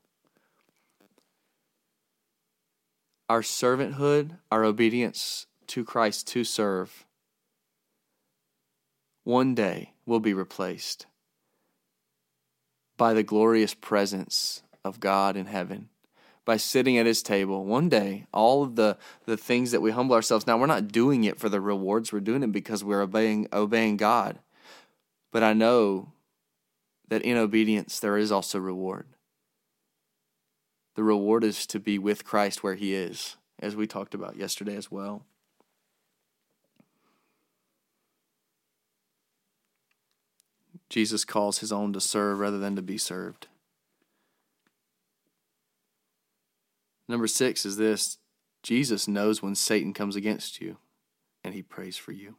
Our 3.30 3.42
servanthood, 3.42 4.38
our 4.52 4.64
obedience 4.64 5.48
to 5.68 5.84
Christ 5.84 6.28
to 6.28 6.44
serve, 6.44 7.06
one 9.24 9.56
day 9.56 9.94
will 10.06 10.20
be 10.20 10.34
replaced 10.34 11.06
by 12.98 13.14
the 13.14 13.24
glorious 13.24 13.74
presence 13.74 14.64
of 14.84 15.00
God 15.00 15.36
in 15.36 15.46
heaven. 15.46 15.90
By 16.46 16.58
sitting 16.58 16.98
at 16.98 17.06
his 17.06 17.24
table, 17.24 17.64
one 17.64 17.88
day, 17.88 18.28
all 18.34 18.64
of 18.64 18.76
the, 18.76 18.98
the 19.26 19.38
things 19.38 19.72
that 19.72 19.82
we 19.82 19.92
humble 19.92 20.16
ourselves. 20.16 20.46
Now, 20.46 20.58
we're 20.58 20.66
not 20.66 20.90
doing 20.90 21.24
it 21.24 21.40
for 21.40 21.48
the 21.48 21.62
rewards, 21.62 22.12
we're 22.12 22.20
doing 22.20 22.44
it 22.44 22.52
because 22.52 22.84
we're 22.84 23.02
obeying, 23.02 23.48
obeying 23.54 23.96
God. 23.96 24.40
But 25.32 25.42
I 25.42 25.54
know 25.54 26.12
that 27.08 27.22
in 27.22 27.38
obedience, 27.38 28.00
there 28.00 28.18
is 28.18 28.32
also 28.32 28.60
reward. 28.60 29.08
The 30.96 31.04
reward 31.04 31.44
is 31.44 31.66
to 31.68 31.80
be 31.80 31.98
with 31.98 32.26
Christ 32.26 32.62
where 32.62 32.76
he 32.76 32.94
is, 32.94 33.38
as 33.60 33.76
we 33.76 33.88
talked 33.88 34.14
about 34.14 34.36
yesterday 34.36 34.76
as 34.76 34.92
well. 34.92 35.26
Jesus 40.94 41.26
calls 41.26 41.58
his 41.58 41.72
own 41.72 41.92
to 41.94 42.00
serve 42.00 42.38
rather 42.38 42.60
than 42.60 42.76
to 42.76 42.82
be 42.84 43.00
served. 43.00 43.48
Number 47.08 47.26
six 47.26 47.66
is 47.66 47.78
this 47.78 48.20
Jesus 48.62 49.08
knows 49.08 49.42
when 49.42 49.56
Satan 49.56 49.92
comes 49.92 50.16
against 50.16 50.62
you, 50.62 50.78
and 51.44 51.56
he 51.56 51.64
prays 51.64 51.98
for 51.98 52.12
you. 52.12 52.36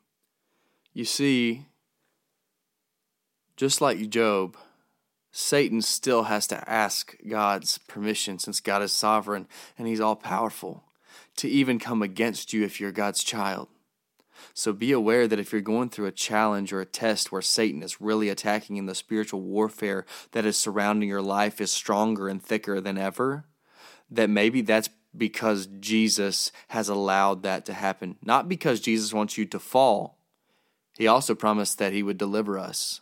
You 0.92 1.04
see, 1.04 1.66
just 3.56 3.80
like 3.80 4.08
Job, 4.08 4.56
Satan 5.32 5.82
still 5.82 6.22
has 6.22 6.46
to 6.46 6.70
ask 6.70 7.16
God's 7.28 7.78
permission 7.88 8.38
since 8.38 8.60
God 8.60 8.82
is 8.82 8.92
sovereign 8.92 9.48
and 9.76 9.88
he's 9.88 9.98
all 9.98 10.14
powerful 10.14 10.84
to 11.38 11.48
even 11.48 11.80
come 11.80 12.02
against 12.02 12.52
you 12.52 12.62
if 12.62 12.80
you're 12.80 12.92
God's 12.92 13.24
child. 13.24 13.66
So 14.52 14.72
be 14.72 14.92
aware 14.92 15.26
that 15.26 15.38
if 15.38 15.52
you're 15.52 15.60
going 15.60 15.90
through 15.90 16.06
a 16.06 16.12
challenge 16.12 16.72
or 16.72 16.80
a 16.80 16.86
test 16.86 17.32
where 17.32 17.42
Satan 17.42 17.82
is 17.82 18.00
really 18.00 18.28
attacking 18.28 18.78
and 18.78 18.88
the 18.88 18.94
spiritual 18.94 19.40
warfare 19.40 20.04
that 20.32 20.44
is 20.44 20.56
surrounding 20.56 21.08
your 21.08 21.22
life 21.22 21.60
is 21.60 21.72
stronger 21.72 22.28
and 22.28 22.42
thicker 22.42 22.80
than 22.80 22.98
ever, 22.98 23.44
that 24.10 24.28
maybe 24.28 24.60
that's 24.60 24.90
because 25.16 25.66
Jesus 25.80 26.52
has 26.68 26.88
allowed 26.88 27.42
that 27.42 27.64
to 27.66 27.72
happen. 27.72 28.16
Not 28.22 28.48
because 28.48 28.80
Jesus 28.80 29.14
wants 29.14 29.38
you 29.38 29.46
to 29.46 29.58
fall. 29.58 30.18
He 30.96 31.06
also 31.06 31.34
promised 31.34 31.78
that 31.78 31.92
he 31.92 32.02
would 32.02 32.18
deliver 32.18 32.58
us 32.58 33.00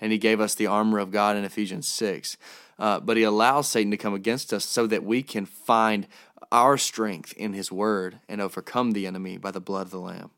and 0.00 0.12
he 0.12 0.18
gave 0.18 0.40
us 0.40 0.54
the 0.54 0.66
armor 0.66 0.98
of 0.98 1.10
God 1.10 1.36
in 1.36 1.44
Ephesians 1.44 1.88
6. 1.88 2.36
Uh, 2.78 2.98
but 3.00 3.16
he 3.16 3.22
allows 3.22 3.68
Satan 3.68 3.90
to 3.90 3.96
come 3.96 4.14
against 4.14 4.52
us 4.52 4.64
so 4.64 4.86
that 4.86 5.04
we 5.04 5.22
can 5.22 5.44
find 5.44 6.06
our 6.50 6.78
strength 6.78 7.32
in 7.34 7.52
his 7.52 7.70
word 7.70 8.20
and 8.28 8.40
overcome 8.40 8.92
the 8.92 9.06
enemy 9.06 9.36
by 9.36 9.50
the 9.50 9.60
blood 9.60 9.86
of 9.86 9.90
the 9.90 10.00
Lamb. 10.00 10.30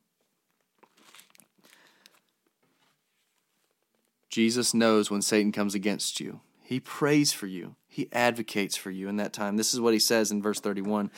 Jesus 4.32 4.72
knows 4.72 5.10
when 5.10 5.20
Satan 5.20 5.52
comes 5.52 5.74
against 5.74 6.18
you. 6.18 6.40
He 6.62 6.80
prays 6.80 7.34
for 7.34 7.46
you, 7.46 7.76
he 7.86 8.08
advocates 8.12 8.78
for 8.78 8.90
you 8.90 9.06
in 9.06 9.16
that 9.18 9.34
time. 9.34 9.58
This 9.58 9.74
is 9.74 9.80
what 9.80 9.92
he 9.92 10.00
says 10.00 10.30
in 10.30 10.40
verse 10.40 10.58
31. 10.58 11.10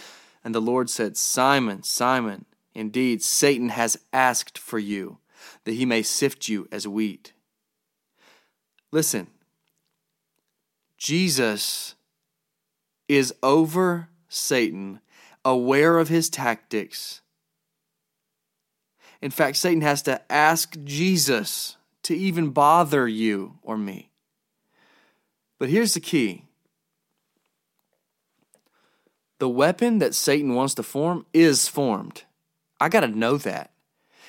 And 0.42 0.52
the 0.52 0.60
Lord 0.60 0.90
said, 0.90 1.16
Simon, 1.16 1.84
Simon, 1.84 2.44
indeed, 2.74 3.22
Satan 3.22 3.68
has 3.68 3.96
asked 4.12 4.58
for 4.58 4.80
you, 4.80 5.18
that 5.62 5.74
he 5.74 5.86
may 5.86 6.02
sift 6.02 6.48
you 6.48 6.66
as 6.72 6.88
wheat. 6.88 7.32
Listen, 8.90 9.28
Jesus 10.98 11.94
is 13.06 13.32
over 13.44 14.08
Satan, 14.28 15.00
aware 15.44 15.98
of 15.98 16.08
his 16.08 16.28
tactics. 16.28 17.20
In 19.22 19.30
fact, 19.30 19.56
Satan 19.56 19.82
has 19.82 20.02
to 20.02 20.20
ask 20.32 20.76
Jesus 20.82 21.76
to 22.04 22.16
even 22.16 22.50
bother 22.50 23.08
you 23.08 23.58
or 23.62 23.76
me. 23.76 24.10
But 25.58 25.68
here's 25.68 25.94
the 25.94 26.00
key 26.00 26.44
the 29.38 29.48
weapon 29.48 29.98
that 29.98 30.14
Satan 30.14 30.54
wants 30.54 30.74
to 30.74 30.82
form 30.82 31.26
is 31.32 31.68
formed. 31.68 32.22
I 32.80 32.88
got 32.88 33.00
to 33.00 33.08
know 33.08 33.36
that. 33.38 33.72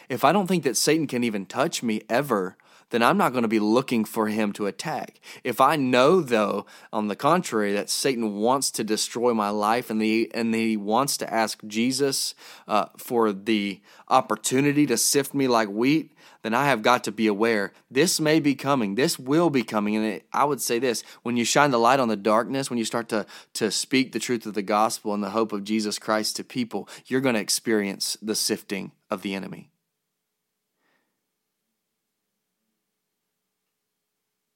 If 0.09 0.23
I 0.23 0.31
don't 0.31 0.47
think 0.47 0.63
that 0.63 0.77
Satan 0.77 1.07
can 1.07 1.23
even 1.23 1.45
touch 1.45 1.81
me 1.81 2.01
ever, 2.09 2.57
then 2.89 3.01
I'm 3.01 3.17
not 3.17 3.31
going 3.31 3.41
to 3.41 3.47
be 3.47 3.59
looking 3.59 4.05
for 4.05 4.27
him 4.27 4.53
to 4.53 4.67
attack. 4.67 5.19
If 5.43 5.59
I 5.59 5.75
know, 5.75 6.21
though, 6.21 6.65
on 6.93 7.07
the 7.07 7.15
contrary, 7.15 7.73
that 7.73 7.89
Satan 7.89 8.35
wants 8.35 8.69
to 8.71 8.83
destroy 8.83 9.33
my 9.33 9.49
life 9.49 9.89
and, 9.89 10.01
the, 10.01 10.31
and 10.33 10.53
he 10.53 10.77
wants 10.77 11.17
to 11.17 11.33
ask 11.33 11.61
Jesus 11.65 12.35
uh, 12.67 12.85
for 12.97 13.33
the 13.33 13.81
opportunity 14.07 14.85
to 14.85 14.97
sift 14.97 15.33
me 15.33 15.47
like 15.47 15.69
wheat, 15.69 16.11
then 16.45 16.53
I 16.53 16.65
have 16.65 16.84
got 16.84 17.03
to 17.05 17.12
be 17.12 17.25
aware. 17.25 17.73
This 17.89 18.19
may 18.19 18.39
be 18.39 18.53
coming. 18.53 18.93
This 18.93 19.17
will 19.17 19.49
be 19.49 19.63
coming. 19.63 19.95
And 19.95 20.05
it, 20.05 20.27
I 20.31 20.45
would 20.45 20.62
say 20.62 20.77
this 20.77 21.03
when 21.23 21.38
you 21.38 21.43
shine 21.43 21.71
the 21.71 21.79
light 21.79 21.99
on 21.99 22.08
the 22.08 22.15
darkness, 22.15 22.69
when 22.69 22.77
you 22.77 22.86
start 22.86 23.10
to, 23.10 23.25
to 23.53 23.71
speak 23.71 24.12
the 24.12 24.19
truth 24.19 24.45
of 24.45 24.53
the 24.53 24.62
gospel 24.62 25.15
and 25.15 25.23
the 25.23 25.31
hope 25.31 25.51
of 25.51 25.63
Jesus 25.63 25.97
Christ 25.97 26.36
to 26.36 26.43
people, 26.43 26.88
you're 27.08 27.19
going 27.19 27.34
to 27.34 27.41
experience 27.41 28.15
the 28.21 28.36
sifting 28.36 28.91
of 29.10 29.23
the 29.23 29.34
enemy. 29.34 29.71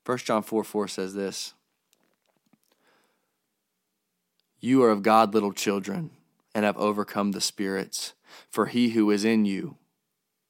1 0.06 0.18
John 0.20 0.44
4 0.44 0.64
4 0.64 0.88
says 0.88 1.16
this 1.16 1.56
You 4.60 4.84
are 4.84 4.92
of 4.92 5.02
God, 5.02 5.34
little 5.34 5.54
children, 5.54 6.12
and 6.54 6.66
have 6.66 6.78
overcome 6.78 7.32
the 7.32 7.42
spirits, 7.42 8.14
for 8.52 8.68
he 8.68 8.90
who 8.90 9.10
is 9.10 9.26
in 9.26 9.46
you 9.46 9.79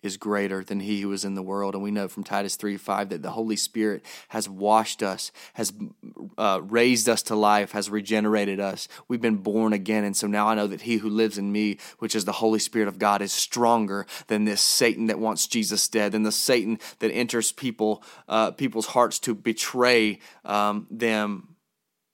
is 0.03 0.17
greater 0.17 0.63
than 0.63 0.79
he 0.79 1.01
who 1.01 1.11
is 1.11 1.25
in 1.25 1.35
the 1.35 1.41
world. 1.41 1.73
And 1.73 1.83
we 1.83 1.91
know 1.91 2.07
from 2.07 2.23
Titus 2.23 2.55
3 2.55 2.77
5 2.77 3.09
that 3.09 3.21
the 3.21 3.31
Holy 3.31 3.55
Spirit 3.55 4.03
has 4.29 4.47
washed 4.47 5.03
us, 5.03 5.31
has 5.53 5.73
uh, 6.37 6.61
raised 6.63 7.09
us 7.09 7.21
to 7.23 7.35
life, 7.35 7.71
has 7.71 7.89
regenerated 7.89 8.59
us. 8.59 8.87
We've 9.07 9.21
been 9.21 9.37
born 9.37 9.73
again. 9.73 10.03
And 10.03 10.15
so 10.15 10.27
now 10.27 10.47
I 10.47 10.55
know 10.55 10.67
that 10.67 10.81
he 10.81 10.97
who 10.97 11.09
lives 11.09 11.37
in 11.37 11.51
me, 11.51 11.77
which 11.99 12.15
is 12.15 12.25
the 12.25 12.33
Holy 12.33 12.59
Spirit 12.59 12.87
of 12.87 12.99
God, 12.99 13.21
is 13.21 13.31
stronger 13.31 14.05
than 14.27 14.45
this 14.45 14.61
Satan 14.61 15.07
that 15.07 15.19
wants 15.19 15.47
Jesus 15.47 15.87
dead, 15.87 16.11
than 16.11 16.23
the 16.23 16.31
Satan 16.31 16.79
that 16.99 17.11
enters 17.11 17.51
people, 17.51 18.03
uh, 18.27 18.51
people's 18.51 18.87
hearts 18.87 19.19
to 19.19 19.35
betray 19.35 20.19
um, 20.45 20.87
them 20.89 21.55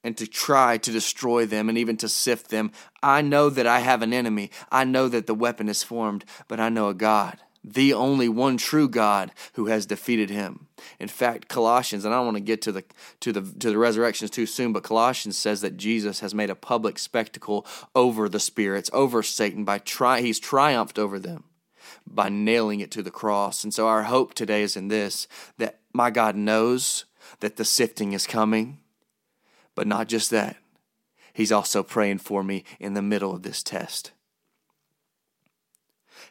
and 0.03 0.15
to 0.17 0.27
try 0.27 0.77
to 0.77 0.91
destroy 0.91 1.47
them 1.47 1.67
and 1.67 1.79
even 1.79 1.97
to 1.97 2.07
sift 2.07 2.49
them. 2.49 2.71
I 3.01 3.21
know 3.21 3.49
that 3.49 3.65
I 3.65 3.79
have 3.79 4.03
an 4.03 4.13
enemy. 4.13 4.51
I 4.71 4.83
know 4.83 5.07
that 5.07 5.25
the 5.25 5.33
weapon 5.33 5.67
is 5.67 5.81
formed, 5.81 6.25
but 6.47 6.59
I 6.59 6.69
know 6.69 6.89
a 6.89 6.93
God 6.93 7.39
the 7.67 7.93
only 7.93 8.29
one 8.29 8.57
true 8.57 8.87
God 8.87 9.31
who 9.53 9.65
has 9.65 9.87
defeated 9.87 10.29
him. 10.29 10.67
In 10.99 11.07
fact, 11.07 11.47
Colossians, 11.47 12.05
and 12.05 12.13
I 12.13 12.17
don't 12.17 12.25
want 12.25 12.37
to 12.37 12.41
get 12.41 12.61
to 12.63 12.71
the 12.71 12.83
to 13.21 13.31
the 13.31 13.41
to 13.59 13.71
the 13.71 13.77
resurrections 13.77 14.29
too 14.29 14.45
soon, 14.45 14.71
but 14.71 14.83
Colossians 14.83 15.35
says 15.35 15.61
that 15.61 15.77
Jesus 15.77 16.19
has 16.19 16.35
made 16.35 16.51
a 16.51 16.55
public 16.55 16.99
spectacle 16.99 17.65
over 17.95 18.29
the 18.29 18.39
spirits, 18.39 18.89
over 18.93 19.23
Satan 19.23 19.63
by 19.63 19.79
try 19.79 20.21
he's 20.21 20.39
triumphed 20.39 20.99
over 20.99 21.17
them 21.17 21.45
by 22.05 22.29
nailing 22.29 22.81
it 22.81 22.91
to 22.91 23.01
the 23.01 23.11
cross. 23.11 23.63
And 23.63 23.73
so 23.73 23.87
our 23.87 24.03
hope 24.03 24.35
today 24.35 24.61
is 24.61 24.75
in 24.75 24.89
this 24.89 25.27
that 25.57 25.79
my 25.91 26.11
God 26.11 26.35
knows 26.35 27.05
that 27.39 27.55
the 27.55 27.65
sifting 27.65 28.13
is 28.13 28.27
coming, 28.27 28.79
but 29.73 29.87
not 29.87 30.07
just 30.07 30.29
that. 30.29 30.57
He's 31.33 31.51
also 31.51 31.81
praying 31.81 32.19
for 32.19 32.43
me 32.43 32.63
in 32.79 32.93
the 32.93 33.01
middle 33.01 33.33
of 33.33 33.41
this 33.41 33.63
test. 33.63 34.11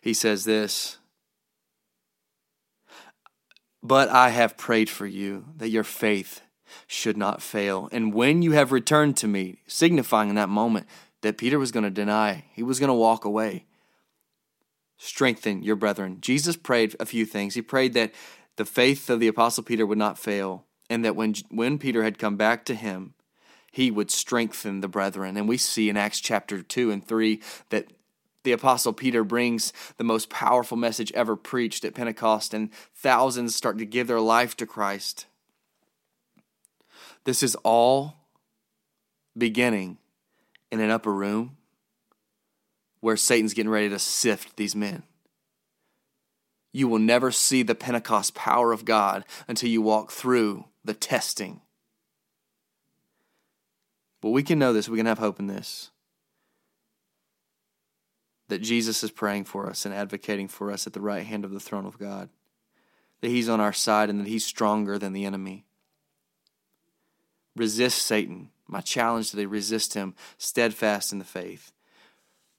He 0.01 0.15
says 0.15 0.45
this 0.45 0.99
but 3.85 4.09
I 4.09 4.31
have 4.31 4.57
prayed 4.57 4.89
for 4.89 5.07
you 5.07 5.45
that 5.59 5.69
your 5.69 5.85
faith 5.85 6.41
should 6.87 7.19
not 7.19 7.43
fail. 7.43 7.91
And 7.93 8.15
when 8.15 8.41
you 8.41 8.53
have 8.53 8.73
returned 8.73 9.19
to 9.19 9.29
me, 9.29 9.59
signifying 9.67 10.31
in 10.31 10.35
that 10.37 10.49
moment 10.49 10.87
that 11.21 11.37
Peter 11.37 11.59
was 11.59 11.71
going 11.71 11.85
to 11.85 11.91
deny, 11.91 12.47
he 12.55 12.63
was 12.63 12.81
going 12.81 12.89
to 12.89 12.95
walk 12.95 13.27
away. 13.27 13.67
Strengthen 14.97 15.63
your 15.63 15.77
brethren. 15.77 16.17
Jesus 16.23 16.57
prayed 16.57 16.97
a 16.99 17.05
few 17.05 17.27
things. 17.27 17.55
He 17.55 17.63
prayed 17.63 17.93
that 17.93 18.15
the 18.57 18.65
faith 18.65 19.11
of 19.11 19.21
the 19.21 19.29
Apostle 19.29 19.63
Peter 19.63 19.85
would 19.85 19.99
not 19.99 20.19
fail, 20.19 20.65
and 20.89 21.05
that 21.05 21.17
when, 21.17 21.35
when 21.51 21.79
Peter 21.79 22.05
had 22.05 22.19
come 22.19 22.37
back 22.37 22.65
to 22.65 22.75
him, 22.75 23.15
he 23.71 23.91
would 23.91 24.11
strengthen 24.11 24.81
the 24.81 24.89
brethren. 24.89 25.37
And 25.37 25.49
we 25.49 25.59
see 25.59 25.91
in 25.91 25.97
Acts 25.97 26.21
chapter 26.21 26.63
2 26.63 26.91
and 26.91 27.07
3 27.07 27.43
that 27.69 27.89
the 28.45 28.53
Apostle 28.53 28.93
Peter 28.93 29.25
brings 29.25 29.73
the 29.97 30.05
most 30.05 30.31
powerful 30.31 30.77
message 30.77 31.11
ever 31.13 31.35
preached 31.35 31.85
at 31.85 31.95
Pentecost, 31.95 32.55
and 32.55 32.71
thousands 32.95 33.55
start 33.55 33.79
to 33.79 33.87
give 33.87 34.07
their 34.07 34.21
life 34.21 34.57
to 34.59 34.67
Christ. 34.67 35.27
This 37.25 37.43
is 37.43 37.57
all 37.57 38.17
beginning 39.37 39.99
in 40.71 40.81
an 40.81 40.91
upper 40.91 41.13
room 41.13 41.57
where 43.01 43.17
Satan's 43.17 43.55
getting 43.55 43.71
ready 43.71 43.89
to 43.89 43.99
sift 43.99 44.57
these 44.57 44.77
men. 44.77 45.03
You 46.73 46.89
will 46.89 46.99
never 46.99 47.31
see 47.31 47.63
the 47.63 47.75
Pentecost 47.75 48.35
power 48.35 48.73
of 48.73 48.85
God 48.85 49.25
until 49.49 49.71
you 49.71 49.81
walk 49.81 50.11
through 50.11 50.67
the 50.85 50.95
testing. 50.95 51.61
But 54.21 54.31
we 54.31 54.43
can 54.43 54.59
know 54.59 54.73
this, 54.73 54.89
we 54.89 54.99
can 54.99 55.07
have 55.07 55.19
hope 55.19 55.39
in 55.39 55.47
this 55.47 55.91
that 58.49 58.63
Jesus 58.63 59.03
is 59.03 59.11
praying 59.11 59.45
for 59.45 59.69
us 59.69 59.85
and 59.85 59.95
advocating 59.95 60.49
for 60.49 60.71
us 60.71 60.87
at 60.87 60.93
the 60.93 61.01
right 61.01 61.25
hand 61.25 61.45
of 61.45 61.51
the 61.51 61.61
throne 61.61 61.87
of 61.87 61.99
God, 61.99 62.29
that 63.21 63.29
He's 63.29 63.49
on 63.49 63.61
our 63.61 63.73
side 63.73 64.11
and 64.11 64.21
that 64.21 64.29
He's 64.29 64.45
stronger 64.45 64.99
than 64.99 65.13
the 65.13 65.25
enemy. 65.25 65.65
Resist 67.57 68.03
Satan. 68.03 68.51
My 68.67 68.81
challenge 68.81 69.31
today 69.31 69.47
resist 69.47 69.95
him, 69.95 70.15
steadfast 70.39 71.13
in 71.13 71.19
the 71.19 71.25
faith. 71.25 71.73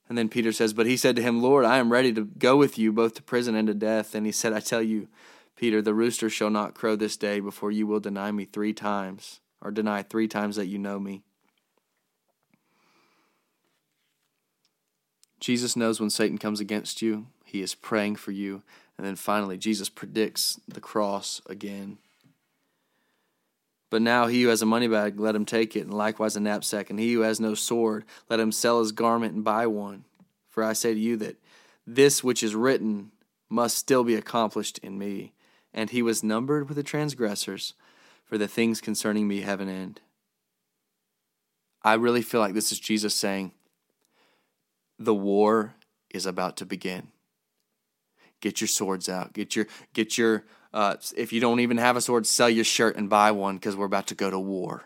And 0.08 0.16
then 0.16 0.28
Peter 0.28 0.52
says, 0.52 0.72
But 0.72 0.86
he 0.86 0.96
said 0.96 1.16
to 1.16 1.22
him, 1.22 1.42
Lord, 1.42 1.64
I 1.64 1.78
am 1.78 1.92
ready 1.92 2.12
to 2.12 2.24
go 2.24 2.56
with 2.56 2.78
you 2.78 2.92
both 2.92 3.14
to 3.14 3.22
prison 3.22 3.56
and 3.56 3.66
to 3.66 3.74
death. 3.74 4.14
And 4.14 4.24
he 4.24 4.32
said, 4.32 4.52
I 4.52 4.60
tell 4.60 4.82
you, 4.82 5.08
Peter, 5.56 5.82
the 5.82 5.94
rooster 5.94 6.30
shall 6.30 6.50
not 6.50 6.74
crow 6.74 6.96
this 6.96 7.16
day 7.16 7.40
before 7.40 7.72
you 7.72 7.86
will 7.86 8.00
deny 8.00 8.30
me 8.30 8.44
three 8.44 8.72
times, 8.72 9.40
or 9.60 9.70
deny 9.70 10.02
three 10.02 10.28
times 10.28 10.56
that 10.56 10.66
you 10.66 10.78
know 10.78 11.00
me. 11.00 11.24
Jesus 15.40 15.76
knows 15.76 16.00
when 16.00 16.10
Satan 16.10 16.38
comes 16.38 16.60
against 16.60 17.02
you, 17.02 17.26
he 17.44 17.62
is 17.62 17.74
praying 17.74 18.16
for 18.16 18.32
you. 18.32 18.62
And 18.96 19.06
then 19.06 19.16
finally, 19.16 19.58
Jesus 19.58 19.88
predicts 19.88 20.58
the 20.66 20.80
cross 20.80 21.42
again. 21.46 21.98
But 23.90 24.02
now 24.02 24.26
he 24.26 24.42
who 24.42 24.48
has 24.48 24.62
a 24.62 24.66
money 24.66 24.88
bag, 24.88 25.20
let 25.20 25.36
him 25.36 25.44
take 25.44 25.76
it, 25.76 25.80
and 25.80 25.94
likewise 25.94 26.34
a 26.36 26.40
knapsack. 26.40 26.90
And 26.90 26.98
he 26.98 27.12
who 27.12 27.20
has 27.20 27.38
no 27.38 27.54
sword, 27.54 28.04
let 28.28 28.40
him 28.40 28.50
sell 28.50 28.80
his 28.80 28.92
garment 28.92 29.34
and 29.34 29.44
buy 29.44 29.66
one. 29.66 30.04
For 30.48 30.64
I 30.64 30.72
say 30.72 30.94
to 30.94 31.00
you 31.00 31.16
that 31.18 31.36
this 31.86 32.24
which 32.24 32.42
is 32.42 32.54
written 32.54 33.12
must 33.48 33.76
still 33.76 34.02
be 34.02 34.14
accomplished 34.14 34.78
in 34.78 34.98
me. 34.98 35.32
And 35.72 35.90
he 35.90 36.02
was 36.02 36.24
numbered 36.24 36.68
with 36.68 36.76
the 36.76 36.82
transgressors, 36.82 37.74
for 38.24 38.38
the 38.38 38.48
things 38.48 38.80
concerning 38.80 39.28
me 39.28 39.42
have 39.42 39.60
an 39.60 39.68
end. 39.68 40.00
I 41.82 41.94
really 41.94 42.22
feel 42.22 42.40
like 42.40 42.54
this 42.54 42.72
is 42.72 42.80
Jesus 42.80 43.14
saying, 43.14 43.52
The 44.98 45.14
war 45.14 45.74
is 46.10 46.26
about 46.26 46.56
to 46.58 46.66
begin. 46.66 47.08
Get 48.40 48.60
your 48.60 48.68
swords 48.68 49.08
out. 49.08 49.32
Get 49.32 49.56
your, 49.56 49.66
get 49.92 50.18
your, 50.18 50.44
uh, 50.72 50.96
if 51.16 51.32
you 51.32 51.40
don't 51.40 51.60
even 51.60 51.78
have 51.78 51.96
a 51.96 52.00
sword, 52.00 52.26
sell 52.26 52.50
your 52.50 52.64
shirt 52.64 52.96
and 52.96 53.08
buy 53.08 53.30
one 53.30 53.56
because 53.56 53.76
we're 53.76 53.86
about 53.86 54.06
to 54.08 54.14
go 54.14 54.30
to 54.30 54.38
war. 54.38 54.84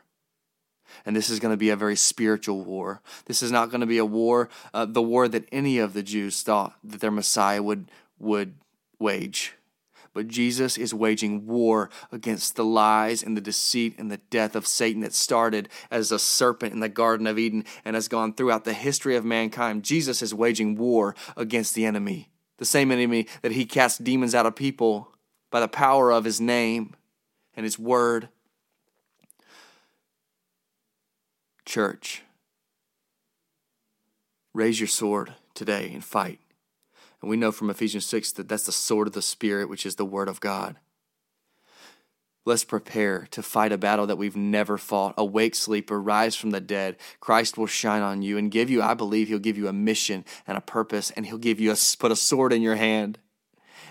And 1.06 1.14
this 1.14 1.30
is 1.30 1.38
going 1.38 1.52
to 1.52 1.56
be 1.56 1.70
a 1.70 1.76
very 1.76 1.96
spiritual 1.96 2.62
war. 2.62 3.00
This 3.26 3.42
is 3.42 3.52
not 3.52 3.70
going 3.70 3.80
to 3.80 3.86
be 3.86 3.98
a 3.98 4.04
war, 4.04 4.48
uh, 4.74 4.86
the 4.86 5.02
war 5.02 5.28
that 5.28 5.48
any 5.52 5.78
of 5.78 5.92
the 5.92 6.02
Jews 6.02 6.42
thought 6.42 6.74
that 6.82 7.00
their 7.00 7.10
Messiah 7.10 7.62
would 7.62 7.90
would 8.18 8.54
wage. 8.98 9.54
But 10.12 10.26
Jesus 10.26 10.76
is 10.76 10.92
waging 10.92 11.46
war 11.46 11.88
against 12.10 12.56
the 12.56 12.64
lies 12.64 13.22
and 13.22 13.36
the 13.36 13.40
deceit 13.40 13.94
and 13.96 14.10
the 14.10 14.16
death 14.16 14.56
of 14.56 14.66
Satan 14.66 15.02
that 15.02 15.12
started 15.12 15.68
as 15.90 16.10
a 16.10 16.18
serpent 16.18 16.72
in 16.72 16.80
the 16.80 16.88
Garden 16.88 17.26
of 17.28 17.38
Eden 17.38 17.64
and 17.84 17.94
has 17.94 18.08
gone 18.08 18.34
throughout 18.34 18.64
the 18.64 18.72
history 18.72 19.14
of 19.14 19.24
mankind. 19.24 19.84
Jesus 19.84 20.20
is 20.20 20.34
waging 20.34 20.74
war 20.74 21.14
against 21.36 21.74
the 21.74 21.84
enemy, 21.84 22.28
the 22.58 22.64
same 22.64 22.90
enemy 22.90 23.28
that 23.42 23.52
he 23.52 23.64
cast 23.64 24.02
demons 24.02 24.34
out 24.34 24.46
of 24.46 24.56
people 24.56 25.14
by 25.50 25.60
the 25.60 25.68
power 25.68 26.10
of 26.10 26.24
his 26.24 26.40
name 26.40 26.94
and 27.54 27.62
his 27.64 27.78
word. 27.78 28.28
Church, 31.64 32.22
raise 34.52 34.80
your 34.80 34.88
sword 34.88 35.34
today 35.54 35.92
and 35.92 36.04
fight. 36.04 36.40
And 37.20 37.30
we 37.30 37.36
know 37.36 37.52
from 37.52 37.70
Ephesians 37.70 38.06
6 38.06 38.32
that 38.32 38.48
that's 38.48 38.66
the 38.66 38.72
sword 38.72 39.08
of 39.08 39.12
the 39.12 39.22
Spirit, 39.22 39.68
which 39.68 39.84
is 39.84 39.96
the 39.96 40.04
Word 40.04 40.28
of 40.28 40.40
God. 40.40 40.76
Let's 42.46 42.64
prepare 42.64 43.28
to 43.32 43.42
fight 43.42 43.70
a 43.70 43.78
battle 43.78 44.06
that 44.06 44.16
we've 44.16 44.36
never 44.36 44.78
fought. 44.78 45.14
Awake, 45.18 45.54
sleeper, 45.54 46.00
rise 46.00 46.34
from 46.34 46.50
the 46.50 46.60
dead. 46.60 46.96
Christ 47.20 47.58
will 47.58 47.66
shine 47.66 48.02
on 48.02 48.22
you 48.22 48.38
and 48.38 48.50
give 48.50 48.70
you, 48.70 48.80
I 48.82 48.94
believe, 48.94 49.28
He'll 49.28 49.38
give 49.38 49.58
you 49.58 49.68
a 49.68 49.74
mission 49.74 50.24
and 50.46 50.56
a 50.56 50.62
purpose, 50.62 51.10
and 51.10 51.26
He'll 51.26 51.38
give 51.38 51.60
you 51.60 51.70
a, 51.70 51.76
put 51.98 52.12
a 52.12 52.16
sword 52.16 52.52
in 52.54 52.62
your 52.62 52.76
hand. 52.76 53.18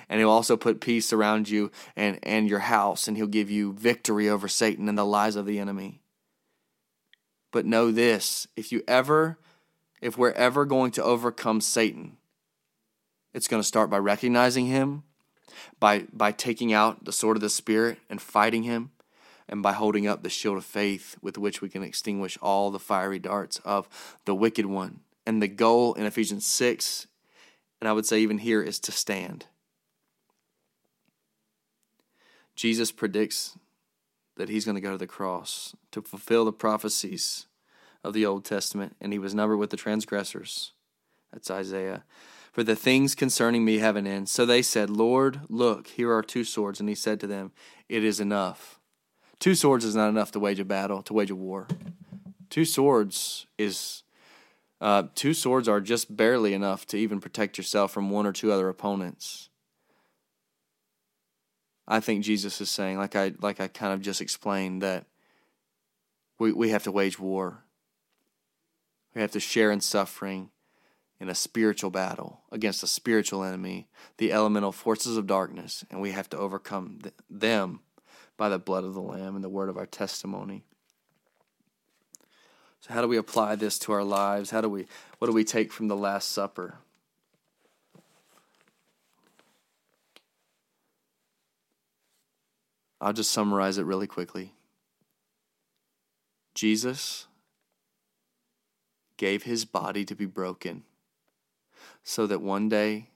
And 0.09 0.19
He'll 0.19 0.31
also 0.31 0.57
put 0.57 0.81
peace 0.81 1.13
around 1.13 1.47
you 1.47 1.71
and, 1.95 2.17
and 2.23 2.49
your 2.49 2.59
house, 2.59 3.07
and 3.07 3.15
He'll 3.15 3.27
give 3.27 3.51
you 3.51 3.73
victory 3.73 4.27
over 4.27 4.47
Satan 4.47 4.89
and 4.89 4.97
the 4.97 5.05
lies 5.05 5.35
of 5.35 5.45
the 5.45 5.59
enemy. 5.59 6.01
But 7.51 7.65
know 7.65 7.91
this 7.91 8.47
if 8.55 8.71
you 8.71 8.83
ever, 8.87 9.37
if 10.01 10.17
we're 10.17 10.31
ever 10.31 10.65
going 10.65 10.91
to 10.91 11.03
overcome 11.03 11.61
Satan, 11.61 12.17
it's 13.33 13.47
going 13.47 13.61
to 13.61 13.67
start 13.67 13.89
by 13.89 13.97
recognizing 13.97 14.65
him, 14.65 15.03
by, 15.79 16.05
by 16.11 16.31
taking 16.31 16.73
out 16.73 17.05
the 17.05 17.11
sword 17.11 17.37
of 17.37 17.41
the 17.41 17.49
Spirit 17.49 17.99
and 18.09 18.21
fighting 18.21 18.63
him, 18.63 18.91
and 19.47 19.63
by 19.63 19.73
holding 19.73 20.07
up 20.07 20.21
the 20.21 20.29
shield 20.29 20.57
of 20.57 20.65
faith 20.65 21.17
with 21.21 21.37
which 21.37 21.61
we 21.61 21.69
can 21.69 21.83
extinguish 21.83 22.37
all 22.41 22.69
the 22.69 22.79
fiery 22.79 23.19
darts 23.19 23.59
of 23.65 23.89
the 24.25 24.35
wicked 24.35 24.65
one. 24.65 24.99
And 25.25 25.41
the 25.41 25.47
goal 25.47 25.93
in 25.95 26.05
Ephesians 26.05 26.45
6, 26.45 27.07
and 27.81 27.87
I 27.87 27.93
would 27.93 28.05
say 28.05 28.19
even 28.19 28.39
here, 28.39 28.61
is 28.61 28.79
to 28.81 28.91
stand. 28.91 29.45
Jesus 32.55 32.91
predicts 32.91 33.57
that 34.35 34.49
he's 34.49 34.65
going 34.65 34.75
to 34.75 34.81
go 34.81 34.91
to 34.91 34.97
the 34.97 35.07
cross 35.07 35.75
to 35.91 36.01
fulfill 36.01 36.45
the 36.45 36.53
prophecies 36.53 37.47
of 38.03 38.13
the 38.13 38.25
Old 38.25 38.45
Testament, 38.45 38.95
and 39.01 39.11
he 39.11 39.19
was 39.19 39.35
numbered 39.35 39.59
with 39.59 39.69
the 39.69 39.77
transgressors. 39.77 40.73
That's 41.31 41.51
Isaiah. 41.51 42.03
For 42.59 42.65
the 42.65 42.75
things 42.75 43.15
concerning 43.15 43.63
me 43.63 43.77
have 43.77 43.95
an 43.95 44.05
end. 44.05 44.27
So 44.27 44.45
they 44.45 44.61
said, 44.61 44.89
Lord, 44.89 45.39
look, 45.47 45.87
here 45.87 46.11
are 46.11 46.21
two 46.21 46.43
swords. 46.43 46.81
And 46.81 46.89
he 46.89 46.95
said 46.95 47.21
to 47.21 47.25
them, 47.25 47.53
It 47.87 48.03
is 48.03 48.19
enough. 48.19 48.81
Two 49.39 49.55
swords 49.55 49.85
is 49.85 49.95
not 49.95 50.09
enough 50.09 50.33
to 50.33 50.41
wage 50.41 50.59
a 50.59 50.65
battle, 50.65 51.01
to 51.03 51.13
wage 51.13 51.29
a 51.29 51.35
war. 51.35 51.67
Two 52.49 52.65
swords 52.65 53.47
is 53.57 54.03
uh, 54.81 55.03
two 55.15 55.33
swords 55.33 55.69
are 55.69 55.79
just 55.79 56.17
barely 56.17 56.53
enough 56.53 56.85
to 56.87 56.97
even 56.97 57.21
protect 57.21 57.57
yourself 57.57 57.93
from 57.93 58.09
one 58.09 58.25
or 58.25 58.33
two 58.33 58.51
other 58.51 58.67
opponents. 58.67 59.47
I 61.87 62.01
think 62.01 62.25
Jesus 62.25 62.59
is 62.59 62.69
saying, 62.69 62.97
like 62.97 63.15
I 63.15 63.31
like 63.41 63.61
I 63.61 63.69
kind 63.69 63.93
of 63.93 64.01
just 64.01 64.19
explained, 64.19 64.81
that 64.81 65.05
we, 66.39 66.51
we 66.51 66.71
have 66.71 66.83
to 66.83 66.91
wage 66.91 67.19
war. 67.19 67.63
We 69.15 69.21
have 69.21 69.31
to 69.31 69.39
share 69.39 69.71
in 69.71 69.79
suffering 69.79 70.49
in 71.19 71.29
a 71.29 71.35
spiritual 71.35 71.89
battle 71.89 72.41
against 72.51 72.81
a 72.81 72.87
spiritual 72.87 73.43
enemy, 73.43 73.87
the 74.17 74.31
elemental 74.31 74.71
forces 74.71 75.17
of 75.17 75.27
darkness, 75.27 75.83
and 75.91 76.01
we 76.01 76.11
have 76.11 76.29
to 76.29 76.37
overcome 76.37 76.99
them 77.29 77.81
by 78.37 78.47
the 78.47 78.59
blood 78.59 78.85
of 78.85 78.93
the 78.93 79.01
Lamb 79.01 79.35
and 79.35 79.43
the 79.43 79.49
word 79.49 79.67
of 79.67 79.77
our 79.77 79.85
testimony. 79.85 80.63
So, 82.79 82.93
how 82.93 83.01
do 83.01 83.07
we 83.09 83.17
apply 83.17 83.55
this 83.55 83.77
to 83.79 83.91
our 83.91 84.03
lives? 84.03 84.51
How 84.51 84.61
do 84.61 84.69
we, 84.69 84.87
what 85.17 85.27
do 85.27 85.33
we 85.33 85.43
take 85.43 85.73
from 85.73 85.89
the 85.89 85.97
Last 85.97 86.31
Supper? 86.31 86.75
I'll 93.01 93.13
just 93.13 93.31
summarize 93.31 93.77
it 93.77 93.85
really 93.85 94.07
quickly. 94.07 94.53
Jesus 96.53 97.27
gave 99.17 99.43
his 99.43 99.65
body 99.65 100.05
to 100.05 100.15
be 100.15 100.25
broken 100.25 100.83
so 102.03 102.27
that 102.27 102.41
one 102.41 102.69
day 102.69 103.09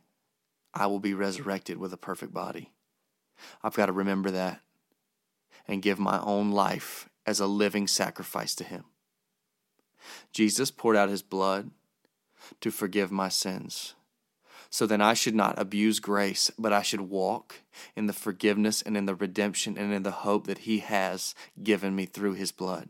I 0.73 0.87
will 0.87 0.99
be 0.99 1.13
resurrected 1.13 1.77
with 1.77 1.93
a 1.93 1.97
perfect 1.97 2.33
body. 2.33 2.71
I've 3.63 3.75
got 3.75 3.87
to 3.87 3.91
remember 3.91 4.31
that 4.31 4.61
and 5.67 5.81
give 5.81 5.99
my 5.99 6.19
own 6.21 6.51
life 6.51 7.09
as 7.25 7.39
a 7.39 7.47
living 7.47 7.87
sacrifice 7.87 8.55
to 8.55 8.63
him. 8.63 8.85
Jesus 10.31 10.71
poured 10.71 10.95
out 10.95 11.09
his 11.09 11.21
blood 11.21 11.71
to 12.61 12.71
forgive 12.71 13.11
my 13.11 13.29
sins. 13.29 13.95
So 14.69 14.87
then 14.87 15.01
I 15.01 15.13
should 15.13 15.35
not 15.35 15.59
abuse 15.59 15.99
grace, 15.99 16.51
but 16.57 16.73
I 16.73 16.81
should 16.81 17.01
walk 17.01 17.61
in 17.95 18.07
the 18.07 18.13
forgiveness 18.13 18.81
and 18.81 18.97
in 18.97 19.05
the 19.05 19.15
redemption 19.15 19.77
and 19.77 19.93
in 19.93 20.03
the 20.03 20.11
hope 20.11 20.47
that 20.47 20.59
he 20.59 20.79
has 20.79 21.35
given 21.61 21.95
me 21.95 22.05
through 22.05 22.33
his 22.33 22.51
blood. 22.51 22.89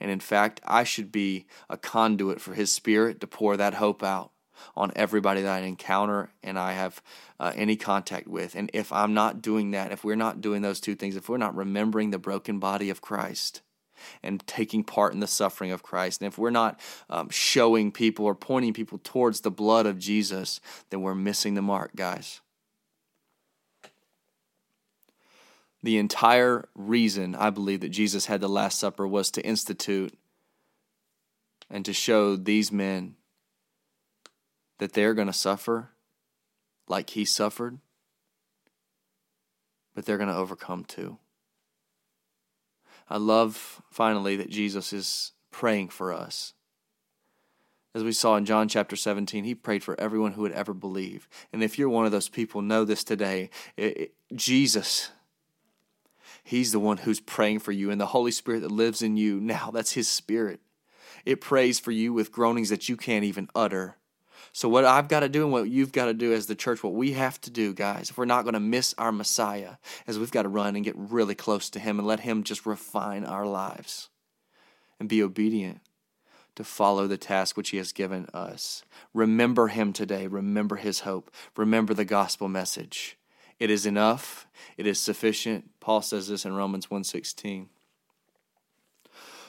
And 0.00 0.10
in 0.10 0.20
fact, 0.20 0.60
I 0.64 0.84
should 0.84 1.10
be 1.10 1.46
a 1.68 1.76
conduit 1.76 2.40
for 2.40 2.54
His 2.54 2.72
Spirit 2.72 3.20
to 3.20 3.26
pour 3.26 3.56
that 3.56 3.74
hope 3.74 4.02
out 4.02 4.32
on 4.76 4.92
everybody 4.96 5.42
that 5.42 5.62
I 5.62 5.66
encounter 5.66 6.30
and 6.42 6.58
I 6.58 6.72
have 6.72 7.02
uh, 7.40 7.52
any 7.54 7.76
contact 7.76 8.28
with. 8.28 8.54
And 8.54 8.70
if 8.72 8.92
I'm 8.92 9.14
not 9.14 9.42
doing 9.42 9.72
that, 9.72 9.92
if 9.92 10.04
we're 10.04 10.16
not 10.16 10.40
doing 10.40 10.62
those 10.62 10.80
two 10.80 10.94
things, 10.94 11.16
if 11.16 11.28
we're 11.28 11.36
not 11.36 11.56
remembering 11.56 12.10
the 12.10 12.18
broken 12.18 12.58
body 12.58 12.90
of 12.90 13.00
Christ, 13.00 13.62
and 14.22 14.46
taking 14.46 14.84
part 14.84 15.12
in 15.12 15.18
the 15.18 15.26
suffering 15.26 15.72
of 15.72 15.82
Christ. 15.82 16.20
And 16.20 16.28
if 16.28 16.38
we're 16.38 16.50
not 16.50 16.78
um, 17.10 17.30
showing 17.30 17.90
people 17.90 18.26
or 18.26 18.34
pointing 18.36 18.72
people 18.72 19.00
towards 19.02 19.40
the 19.40 19.50
blood 19.50 19.86
of 19.86 19.98
Jesus, 19.98 20.60
then 20.90 21.02
we're 21.02 21.16
missing 21.16 21.54
the 21.54 21.62
mark, 21.62 21.96
guys. 21.96 22.40
the 25.82 25.98
entire 25.98 26.68
reason 26.74 27.34
I 27.34 27.50
believe 27.50 27.80
that 27.80 27.90
Jesus 27.90 28.26
had 28.26 28.40
the 28.40 28.48
Last 28.48 28.78
Supper 28.78 29.06
was 29.06 29.30
to 29.32 29.44
institute 29.44 30.12
and 31.70 31.84
to 31.84 31.92
show 31.92 32.36
these 32.36 32.72
men 32.72 33.14
that 34.78 34.92
they're 34.92 35.14
going 35.14 35.26
to 35.26 35.32
suffer 35.32 35.90
like 36.86 37.10
he 37.10 37.24
suffered, 37.24 37.78
but 39.94 40.06
they're 40.06 40.18
going 40.18 40.28
to 40.28 40.36
overcome 40.36 40.84
too. 40.84 41.18
I 43.10 43.16
love 43.16 43.82
finally 43.90 44.36
that 44.36 44.50
Jesus 44.50 44.92
is 44.92 45.32
praying 45.50 45.88
for 45.88 46.12
us. 46.12 46.54
As 47.94 48.04
we 48.04 48.12
saw 48.12 48.36
in 48.36 48.44
John 48.44 48.68
chapter 48.68 48.96
17, 48.96 49.44
he 49.44 49.54
prayed 49.54 49.82
for 49.82 49.98
everyone 49.98 50.32
who 50.32 50.42
would 50.42 50.52
ever 50.52 50.74
believe. 50.74 51.28
And 51.52 51.62
if 51.62 51.78
you're 51.78 51.88
one 51.88 52.06
of 52.06 52.12
those 52.12 52.28
people, 52.28 52.60
know 52.60 52.84
this 52.84 53.02
today. 53.02 53.50
It, 53.76 53.96
it, 53.96 54.14
Jesus 54.34 55.10
He's 56.48 56.72
the 56.72 56.80
one 56.80 56.96
who's 56.96 57.20
praying 57.20 57.58
for 57.58 57.72
you, 57.72 57.90
and 57.90 58.00
the 58.00 58.06
Holy 58.06 58.30
Spirit 58.30 58.60
that 58.60 58.70
lives 58.70 59.02
in 59.02 59.18
you 59.18 59.38
now, 59.38 59.70
that's 59.70 59.92
His 59.92 60.08
Spirit. 60.08 60.60
It 61.26 61.42
prays 61.42 61.78
for 61.78 61.90
you 61.90 62.14
with 62.14 62.32
groanings 62.32 62.70
that 62.70 62.88
you 62.88 62.96
can't 62.96 63.24
even 63.24 63.50
utter. 63.54 63.98
So, 64.52 64.68
what 64.68 64.84
I've 64.84 65.08
got 65.08 65.20
to 65.20 65.28
do 65.28 65.44
and 65.44 65.52
what 65.52 65.68
you've 65.68 65.92
got 65.92 66.06
to 66.06 66.14
do 66.14 66.32
as 66.32 66.46
the 66.46 66.54
church, 66.54 66.82
what 66.82 66.94
we 66.94 67.12
have 67.12 67.40
to 67.42 67.50
do, 67.50 67.72
guys, 67.72 68.10
if 68.10 68.18
we're 68.18 68.24
not 68.24 68.42
going 68.42 68.54
to 68.54 68.60
miss 68.60 68.94
our 68.98 69.12
Messiah, 69.12 69.76
is 70.06 70.18
we've 70.18 70.30
got 70.30 70.42
to 70.42 70.48
run 70.48 70.76
and 70.76 70.84
get 70.84 70.96
really 70.96 71.34
close 71.34 71.70
to 71.70 71.78
Him 71.78 71.98
and 71.98 72.08
let 72.08 72.20
Him 72.20 72.42
just 72.42 72.66
refine 72.66 73.24
our 73.24 73.46
lives 73.46 74.08
and 74.98 75.08
be 75.08 75.22
obedient 75.22 75.80
to 76.56 76.64
follow 76.64 77.06
the 77.06 77.16
task 77.16 77.56
which 77.56 77.70
He 77.70 77.76
has 77.76 77.92
given 77.92 78.26
us. 78.34 78.82
Remember 79.14 79.68
Him 79.68 79.92
today. 79.92 80.26
Remember 80.26 80.76
His 80.76 81.00
hope. 81.00 81.30
Remember 81.56 81.94
the 81.94 82.04
gospel 82.04 82.48
message. 82.48 83.16
It 83.58 83.70
is 83.70 83.86
enough. 83.86 84.46
It 84.76 84.86
is 84.86 84.98
sufficient. 84.98 85.70
Paul 85.80 86.02
says 86.02 86.28
this 86.28 86.44
in 86.44 86.54
Romans 86.54 86.90
1:16. 86.90 87.68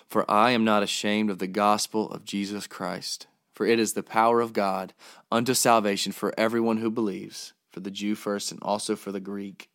For 0.08 0.30
I 0.30 0.52
am 0.52 0.64
not 0.64 0.82
ashamed 0.82 1.30
of 1.30 1.38
the 1.38 1.47
gospel 1.47 2.10
of 2.12 2.26
Jesus 2.26 2.66
Christ, 2.66 3.28
for 3.60 3.66
it 3.66 3.78
is 3.78 3.91
the 3.91 4.01
power 4.01 4.39
of 4.39 4.53
God 4.53 4.93
unto 5.30 5.53
salvation 5.53 6.14
for 6.14 6.34
everyone 6.38 6.78
who 6.78 6.89
believes, 6.89 7.51
for 7.74 7.82
the 7.82 7.91
Jew 7.91 8.16
first 8.16 8.53
and 8.53 8.60
also 8.64 8.95
for 8.95 9.12
the 9.12 9.20
Greek. 9.20 9.70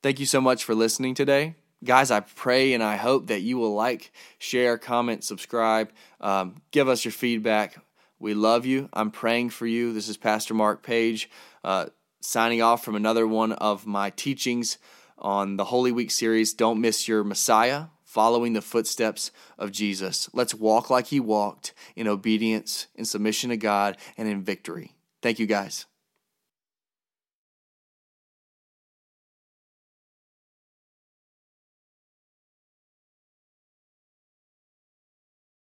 Thank 0.00 0.20
you 0.20 0.26
so 0.26 0.40
much 0.40 0.62
for 0.62 0.76
listening 0.76 1.16
today. 1.16 1.56
Guys, 1.82 2.12
I 2.12 2.20
pray 2.20 2.72
and 2.72 2.84
I 2.84 2.94
hope 2.94 3.26
that 3.26 3.40
you 3.40 3.58
will 3.58 3.74
like, 3.74 4.12
share, 4.38 4.78
comment, 4.78 5.24
subscribe, 5.24 5.90
um, 6.20 6.62
give 6.70 6.88
us 6.88 7.04
your 7.04 7.10
feedback. 7.10 7.82
We 8.20 8.34
love 8.34 8.64
you. 8.64 8.88
I'm 8.92 9.10
praying 9.10 9.50
for 9.50 9.66
you. 9.66 9.92
This 9.92 10.08
is 10.08 10.16
Pastor 10.16 10.54
Mark 10.54 10.84
Page 10.84 11.28
uh, 11.64 11.86
signing 12.20 12.62
off 12.62 12.84
from 12.84 12.94
another 12.94 13.26
one 13.26 13.50
of 13.50 13.88
my 13.88 14.10
teachings 14.10 14.78
on 15.18 15.56
the 15.56 15.64
Holy 15.64 15.90
Week 15.90 16.12
series. 16.12 16.54
Don't 16.54 16.80
miss 16.80 17.08
your 17.08 17.24
Messiah, 17.24 17.86
following 18.14 18.52
the 18.52 18.62
footsteps 18.62 19.32
of 19.58 19.72
Jesus. 19.72 20.30
Let's 20.32 20.54
walk 20.54 20.88
like 20.88 21.08
he 21.08 21.18
walked 21.18 21.74
in 21.96 22.06
obedience, 22.06 22.86
in 22.94 23.04
submission 23.04 23.50
to 23.50 23.56
God, 23.56 23.96
and 24.16 24.28
in 24.28 24.44
victory. 24.44 24.92
Thank 25.20 25.40
you, 25.40 25.46
guys. 25.46 25.86